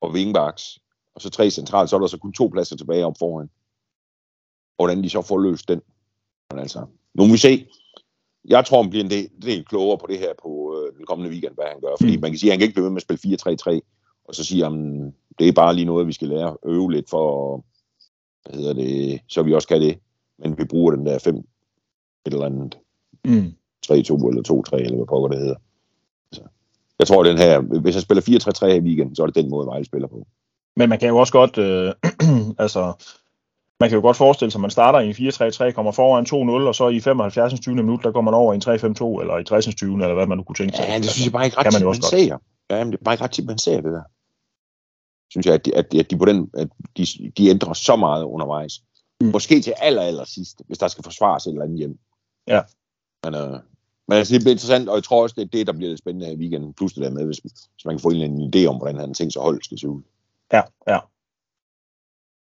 og 0.01 0.12
wingbacks, 0.12 0.80
og 1.15 1.21
så 1.21 1.30
tre 1.30 1.49
centralt, 1.51 1.89
så 1.89 1.95
er 1.95 1.99
der 1.99 2.08
så 2.08 2.17
kun 2.17 2.34
to 2.34 2.47
pladser 2.47 2.77
tilbage 2.77 3.06
op 3.06 3.15
foran. 3.19 3.49
Og 4.77 4.86
hvordan 4.86 5.04
de 5.04 5.10
så 5.10 5.21
får 5.21 5.39
løst 5.39 5.67
den. 5.67 5.82
Men 6.51 6.60
altså, 6.60 6.86
nu 7.13 7.25
må 7.25 7.32
vi 7.32 7.38
se. 7.38 7.67
Jeg 8.45 8.65
tror, 8.65 8.82
han 8.82 8.89
bliver 8.89 9.04
en 9.06 9.12
del, 9.12 9.30
del 9.41 9.65
klogere 9.65 9.97
på 9.97 10.08
det 10.08 10.19
her 10.19 10.34
på 10.43 10.75
øh, 10.77 10.97
den 10.97 11.06
kommende 11.06 11.32
weekend, 11.32 11.54
hvad 11.56 11.65
han 11.65 11.82
gør. 11.82 11.95
Fordi 11.99 12.15
Mm. 12.15 12.21
man 12.21 12.32
kan 12.32 12.38
sige, 12.39 12.49
at 12.49 12.54
han 12.54 12.60
kan 12.60 12.63
ikke 12.65 12.73
blive 12.75 12.84
ved 12.84 12.91
med 12.91 13.01
at 13.01 13.17
spille 13.19 13.38
4-3-3, 13.77 13.80
og 14.25 14.36
så 14.36 14.43
sige, 14.43 14.65
at 14.65 14.71
det 15.39 15.47
er 15.47 15.51
bare 15.51 15.75
lige 15.75 15.86
noget, 15.86 16.08
vi 16.08 16.13
skal 16.13 16.27
lære 16.27 16.49
at 16.49 16.58
øve 16.65 16.91
lidt 16.91 17.10
for, 17.10 17.56
hvad 18.45 18.60
hedder 18.60 18.73
det, 18.73 19.21
så 19.27 19.43
vi 19.43 19.54
også 19.54 19.67
kan 19.67 19.82
det. 19.82 19.99
Men 20.38 20.58
vi 20.58 20.65
bruger 20.65 20.91
den 20.95 21.06
der 21.06 21.19
5 21.19 21.36
et 21.38 21.43
eller 22.25 22.45
andet 22.45 22.77
Mm. 23.25 23.54
3-2 23.86 23.91
eller 23.91 24.63
2-3, 24.73 24.75
eller 24.75 24.95
hvad 24.95 25.06
pokker 25.06 25.30
det 25.30 25.39
hedder. 25.39 25.56
Jeg 27.01 27.07
tror, 27.07 27.23
den 27.23 27.37
her, 27.37 27.59
hvis 27.81 27.95
jeg 27.95 28.01
spiller 28.01 28.21
4-3-3 28.65 28.65
i 28.65 28.79
weekenden, 28.79 29.15
så 29.15 29.21
er 29.21 29.25
det 29.25 29.35
den 29.35 29.49
måde, 29.49 29.67
Vejle 29.67 29.85
spiller 29.85 30.07
på. 30.07 30.27
Men 30.75 30.89
man 30.89 30.99
kan 30.99 31.09
jo 31.09 31.17
også 31.17 31.33
godt, 31.33 31.57
øh, 31.57 31.93
altså, 32.63 32.81
man 33.79 33.89
kan 33.89 33.95
jo 33.95 34.01
godt 34.01 34.17
forestille 34.17 34.51
sig, 34.51 34.59
at 34.59 34.61
man 34.61 34.71
starter 34.71 34.99
i 34.99 35.07
en 35.07 35.69
4-3-3, 35.69 35.71
kommer 35.71 35.91
foran 35.91 36.25
2-0, 36.25 36.67
og 36.67 36.75
så 36.75 36.87
i 36.87 36.99
75. 36.99 37.59
20. 37.59 37.75
minut, 37.75 38.03
der 38.03 38.11
går 38.11 38.21
man 38.21 38.33
over 38.33 38.53
i 38.53 38.55
en 38.55 38.61
3-5-2, 38.61 39.21
eller 39.21 39.37
i 39.37 39.43
60. 39.43 39.75
20. 39.75 39.93
eller 39.93 40.13
hvad 40.13 40.27
man 40.27 40.37
nu 40.37 40.43
kunne 40.43 40.55
tænke 40.55 40.77
sig. 40.77 40.85
Ja, 40.89 40.97
det 40.97 41.09
synes 41.09 41.25
jeg 41.25 41.31
bare 41.31 41.45
ikke 41.45 41.57
ret 41.57 41.65
man 41.65 41.73
tit, 41.73 41.81
man, 41.81 41.87
godt. 41.87 42.05
ser. 42.05 42.37
Ja, 42.69 42.83
men 42.83 42.91
det 42.91 42.99
er 42.99 43.03
bare 43.03 43.13
ikke 43.13 43.23
ret 43.23 43.31
tit, 43.31 43.45
man 43.45 43.57
ser 43.57 43.81
det 43.81 43.91
der. 43.91 44.03
Synes 45.31 45.45
jeg, 45.45 45.53
at 45.53 45.65
de, 45.65 45.75
at 45.75 45.93
at 45.93 46.11
de 46.11 46.17
på 46.17 46.25
den, 46.25 46.49
at 46.53 46.67
de, 46.97 47.05
de 47.37 47.49
ændrer 47.49 47.73
så 47.73 47.95
meget 47.95 48.23
undervejs. 48.23 48.73
Mm. 49.21 49.27
Måske 49.27 49.61
til 49.61 49.73
aller, 49.77 50.01
aller 50.01 50.25
sidst, 50.25 50.61
hvis 50.67 50.77
der 50.77 50.87
skal 50.87 51.03
forsvares 51.03 51.45
et 51.45 51.51
eller 51.51 51.63
andet 51.63 51.77
hjem. 51.77 51.99
Ja. 52.47 52.61
Men, 53.23 53.35
øh, 53.35 53.59
men 54.12 54.17
altså, 54.17 54.34
det 54.34 54.41
bliver 54.41 54.52
interessant, 54.52 54.89
og 54.89 54.95
jeg 54.95 55.04
tror 55.04 55.24
også, 55.24 55.36
det 55.38 55.41
er 55.41 55.47
det, 55.47 55.67
der 55.67 55.74
bliver 55.74 55.89
lidt 55.89 56.00
spændende 56.00 56.26
her 56.26 56.34
i 56.34 56.38
weekenden. 56.38 56.74
Plus 56.74 56.93
det 56.93 57.04
der 57.04 57.10
med, 57.10 57.26
hvis, 57.26 57.38
hvis 57.38 57.86
man 57.86 57.95
kan 57.95 58.02
få 58.02 58.10
en 58.10 58.15
eller 58.15 58.28
anden 58.28 58.52
idé 58.52 58.67
om, 58.67 58.78
hvordan 58.78 58.95
han 58.95 59.13
tænker 59.13 59.32
sig 59.32 59.41
hold 59.41 59.63
skal 59.63 59.80
se 59.80 59.88
ud. 59.88 60.02
Ja, 60.54 60.62
ja. 60.88 61.00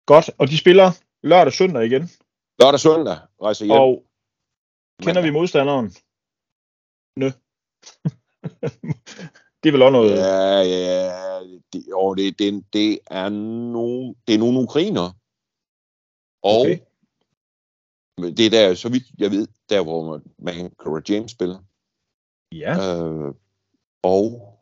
Godt, 0.05 0.29
og 0.37 0.47
de 0.47 0.57
spiller 0.57 0.91
lørdag 1.23 1.53
søndag 1.53 1.85
igen, 1.85 2.01
Lørdag 2.59 2.73
og 2.73 2.79
søndag 2.79 3.17
rejser 3.41 3.65
hjem. 3.65 3.75
og 3.75 4.03
kender 5.01 5.21
vi 5.21 5.29
modstanderen? 5.29 5.85
Nø. 7.15 7.25
det 9.61 9.69
er 9.69 9.71
vel 9.71 9.81
også 9.81 9.91
noget... 9.91 10.17
Ja, 10.17 10.61
ja, 10.61 11.39
det, 11.73 11.93
og 11.93 12.17
det, 12.17 12.39
det, 12.39 12.63
det, 12.73 12.99
er 13.07 13.29
nogle, 13.29 14.15
det 14.27 14.35
er 14.35 14.39
nogle 14.39 14.59
ukrainer. 14.59 15.11
Og 16.43 16.59
Okay. 16.61 16.79
Det 18.17 18.39
er 18.45 18.49
der, 18.49 18.73
så 18.73 18.89
vidt 18.89 19.03
jeg 19.17 19.31
ved, 19.31 19.47
der 19.69 19.83
hvor 19.83 20.21
man 20.39 20.71
Cora 20.77 21.01
James 21.09 21.31
spiller. 21.31 21.57
Ja, 22.51 23.03
Øh, 23.03 23.33
og 24.03 24.53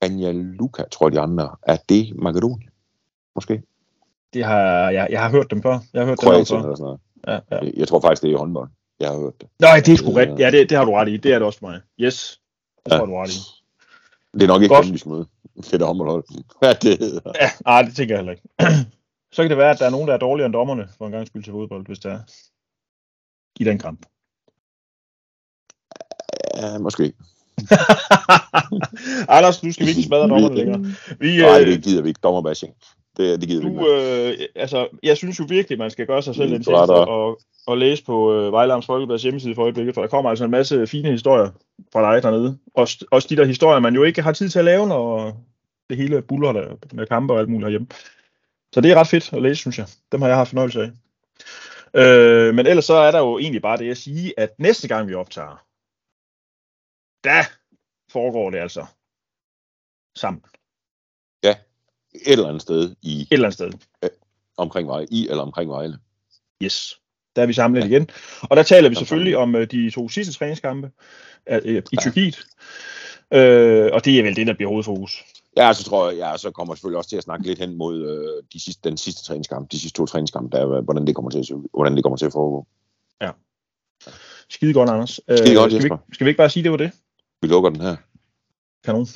Banja 0.00 0.32
Luka, 0.32 0.82
tror 0.92 1.06
jeg 1.08 1.12
de 1.12 1.20
andre, 1.20 1.56
er 1.62 1.76
det 1.88 2.16
Makedonien? 2.16 2.70
Måske? 3.34 3.62
det 4.32 4.44
har, 4.44 4.90
jeg, 4.90 5.08
jeg 5.10 5.22
har 5.22 5.30
hørt 5.30 5.50
dem 5.50 5.62
før. 5.62 5.78
Jeg 5.92 6.00
har 6.00 6.06
hørt 6.06 6.20
dem 6.20 6.28
Kroatien 6.28 6.46
før. 6.46 6.62
eller 6.64 6.76
sådan 6.76 6.84
noget. 6.84 7.00
Ja, 7.50 7.56
ja. 7.66 7.70
Jeg 7.76 7.88
tror 7.88 8.00
faktisk, 8.00 8.22
det 8.22 8.28
er 8.28 8.32
i 8.32 8.36
håndbold. 8.36 8.68
Jeg 9.00 9.08
har 9.08 9.18
hørt 9.18 9.40
det. 9.40 9.48
Nej, 9.60 9.80
det 9.86 9.92
er 9.92 9.96
sgu 9.96 10.10
rigtigt. 10.12 10.38
Ja, 10.40 10.50
det, 10.50 10.70
det 10.70 10.78
har 10.78 10.84
du 10.84 10.92
ret 10.92 11.08
i. 11.08 11.16
Det 11.16 11.32
er 11.32 11.38
det 11.38 11.46
også 11.46 11.58
for 11.58 11.66
mig. 11.66 11.80
Yes. 12.00 12.40
Det 12.86 12.92
Ja. 12.92 12.98
tror 12.98 13.06
du 13.06 13.12
ret 13.16 13.30
i. 13.34 13.38
Det 14.32 14.42
er 14.42 14.46
nok 14.46 14.62
ikke 14.62 14.74
Godt. 14.74 14.84
dem, 14.86 14.92
vi 14.92 14.98
skal 14.98 15.10
møde. 15.10 15.26
Fedt 15.70 15.82
håndboldhold. 15.82 16.24
Hvad 16.58 16.74
det 16.74 16.98
hedder. 16.98 17.32
Ja, 17.40 17.50
nej, 17.64 17.82
det 17.82 17.96
tænker 17.96 18.14
jeg 18.14 18.18
heller 18.24 18.32
ikke. 18.32 18.48
Så 19.36 19.42
kan 19.42 19.50
det 19.50 19.58
være, 19.58 19.70
at 19.70 19.78
der 19.78 19.86
er 19.86 19.90
nogen, 19.90 20.08
der 20.08 20.14
er 20.14 20.18
dårligere 20.18 20.46
end 20.46 20.52
dommerne 20.52 20.88
for 20.98 21.06
en 21.06 21.12
gang 21.12 21.26
skyld 21.26 21.44
til 21.44 21.52
fodbold, 21.52 21.86
hvis 21.86 21.98
det 21.98 22.12
er 22.12 22.20
i 23.60 23.64
den 23.64 23.78
kamp. 23.78 24.06
Ja, 26.56 26.78
måske. 26.78 27.04
Anders, 29.36 29.62
nu 29.62 29.72
skal 29.72 29.86
vi 29.86 29.90
ikke 29.90 30.02
smadre 30.02 30.28
dommerne 30.28 30.54
længere. 30.60 30.78
Vi, 31.20 31.36
Nej, 31.36 31.60
øh, 31.60 31.66
det 31.66 31.82
gider 31.82 32.02
vi 32.02 32.08
ikke. 32.08 32.20
Dommerbashing. 32.22 32.74
Det, 33.16 33.40
det 33.40 33.48
gider 33.48 33.62
vi 33.62 33.68
ikke. 33.68 33.80
du, 33.80 33.88
øh, 33.88 34.34
altså, 34.54 34.88
jeg 35.02 35.16
synes 35.16 35.38
jo 35.38 35.44
virkelig, 35.48 35.78
man 35.78 35.90
skal 35.90 36.06
gøre 36.06 36.22
sig 36.22 36.34
selv 36.34 36.52
en 36.52 36.58
du 36.58 36.64
tjeneste 36.64 36.94
og, 36.94 37.40
og 37.66 37.78
læse 37.78 38.04
på 38.04 38.34
øh, 38.34 38.52
Vejlams 38.52 38.86
Folkeblads 38.86 39.22
hjemmeside 39.22 39.54
for 39.54 39.62
øjeblikket, 39.62 39.94
for 39.94 40.02
der 40.02 40.08
kommer 40.08 40.30
altså 40.30 40.44
en 40.44 40.50
masse 40.50 40.86
fine 40.86 41.10
historier 41.10 41.50
fra 41.92 42.14
dig 42.14 42.22
dernede. 42.22 42.58
Også, 42.74 43.04
også 43.10 43.28
de 43.30 43.36
der 43.36 43.44
historier, 43.44 43.80
man 43.80 43.94
jo 43.94 44.02
ikke 44.02 44.22
har 44.22 44.32
tid 44.32 44.48
til 44.48 44.58
at 44.58 44.64
lave, 44.64 44.86
når 44.86 45.36
det 45.90 45.96
hele 45.96 46.22
buller 46.22 46.52
der 46.52 46.76
med 46.92 47.06
kampe 47.06 47.34
og 47.34 47.40
alt 47.40 47.48
muligt 47.48 47.64
herhjemme. 47.64 47.86
Så 48.76 48.80
det 48.80 48.90
er 48.90 48.94
ret 48.94 49.08
fedt 49.08 49.32
at 49.32 49.42
læse, 49.42 49.56
synes 49.56 49.78
jeg. 49.78 49.86
Dem 50.12 50.22
har 50.22 50.28
jeg 50.28 50.36
haft 50.36 50.48
fornøjelse 50.48 50.82
af. 50.82 50.90
Øh, 52.00 52.54
men 52.54 52.66
ellers 52.66 52.84
så 52.84 52.94
er 52.94 53.10
der 53.10 53.18
jo 53.18 53.38
egentlig 53.38 53.62
bare 53.62 53.78
det 53.78 53.90
at 53.90 53.98
sige, 53.98 54.40
at 54.40 54.58
næste 54.58 54.88
gang 54.88 55.08
vi 55.08 55.14
optager, 55.14 55.66
der 57.24 57.42
foregår 58.12 58.50
det 58.50 58.58
altså 58.58 58.86
sammen. 60.16 60.42
Et 62.14 62.32
eller 62.32 62.48
andet 62.48 62.62
sted 62.62 62.96
i 63.02 63.20
Et 63.20 63.28
eller 63.30 63.46
andet 63.46 63.54
sted. 63.54 63.72
omkring 64.56 64.88
Vejle. 64.88 65.06
I 65.10 65.28
eller 65.28 65.42
omkring 65.42 65.70
Vejle. 65.70 65.98
Yes. 66.62 67.00
Der 67.36 67.42
er 67.42 67.46
vi 67.46 67.52
samlet 67.52 67.80
ja. 67.80 67.86
igen. 67.86 68.10
Og 68.42 68.56
der 68.56 68.62
taler 68.62 68.88
vi 68.88 68.94
Der 68.94 68.98
selvfølgelig 68.98 69.36
om 69.36 69.54
øh, 69.54 69.70
de 69.70 69.90
to 69.90 70.08
sidste 70.08 70.32
træningskampe 70.32 70.90
øh, 71.48 71.60
øh, 71.64 71.82
i 71.92 71.96
Tyrkiet. 71.96 72.46
Øh, 73.32 73.90
og 73.92 74.04
det 74.04 74.18
er 74.18 74.22
vel 74.22 74.36
det, 74.36 74.46
der 74.46 74.54
bliver 74.54 74.70
hovedfokus. 74.70 75.24
Ja, 75.56 75.72
så 75.72 75.84
tror 75.84 76.10
jeg, 76.10 76.18
ja, 76.18 76.36
så 76.36 76.50
kommer 76.50 76.72
jeg 76.72 76.78
selvfølgelig 76.78 76.98
også 76.98 77.10
til 77.10 77.16
at 77.16 77.22
snakke 77.22 77.46
lidt 77.46 77.58
hen 77.58 77.76
mod 77.76 77.96
øh, 78.06 78.42
de 78.52 78.60
sidste, 78.60 78.88
den 78.88 78.96
sidste 78.96 79.24
træningskamp, 79.24 79.72
de 79.72 79.78
sidste 79.78 79.96
to 79.96 80.06
træningskampe, 80.06 80.56
der, 80.56 80.62
er, 80.76 80.80
hvordan 80.80 81.06
det 81.06 81.14
kommer 81.14 81.30
til 81.30 81.38
at, 81.38 81.46
hvordan 81.74 81.94
det 81.96 82.04
kommer 82.04 82.16
til 82.16 82.26
at 82.26 82.32
foregå. 82.32 82.66
Skide 84.48 84.72
godt, 84.72 84.90
Anders. 84.90 85.20
Øh, 85.28 85.38
Skide 85.38 85.54
godt, 85.54 85.72
skal, 85.72 85.82
vi, 85.82 85.84
Jesper. 85.84 85.98
skal 86.12 86.24
vi 86.24 86.30
ikke 86.30 86.38
bare 86.38 86.50
sige, 86.50 86.62
det 86.62 86.70
var 86.70 86.76
det? 86.76 86.90
Vi 87.42 87.48
lukker 87.48 87.70
den 87.70 87.80
her. 87.80 87.96
Kanon. 88.84 89.06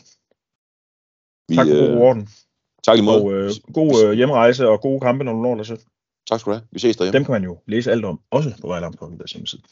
Vi, 1.49 1.57
Tak 1.57 1.67
for 1.67 1.75
god 1.75 1.89
øh, 1.89 2.01
orden. 2.01 2.29
tak 2.83 3.05
måde. 3.05 3.23
Og 3.23 3.33
øh, 3.33 3.51
god 3.75 4.05
øh, 4.05 4.13
hjemrejse 4.13 4.69
og 4.69 4.81
gode 4.81 5.01
kampe, 5.01 5.25
når 5.25 5.33
du 5.33 5.39
når 5.39 5.55
dig 5.55 5.67
selv. 5.67 5.79
Tak 6.31 6.41
skal 6.41 6.51
du 6.51 6.55
have. 6.55 6.67
Vi 6.73 6.79
ses 6.79 6.97
derhjemme. 6.97 7.19
Dem 7.19 7.25
kan 7.25 7.33
man 7.33 7.45
jo 7.45 7.59
læse 7.67 7.91
alt 7.91 8.05
om, 8.05 8.21
også 8.31 8.53
på 8.61 8.67
Vejlams 8.67 8.97
Folkeblads 8.99 9.33
hjemmeside. 9.33 9.63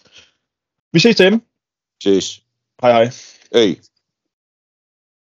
Vi 0.92 0.98
ses 0.98 1.16
derhjemme. 1.16 1.40
Ses. 2.02 2.42
Hej 2.82 2.92
hej. 2.92 3.10
Hey. 3.54 3.76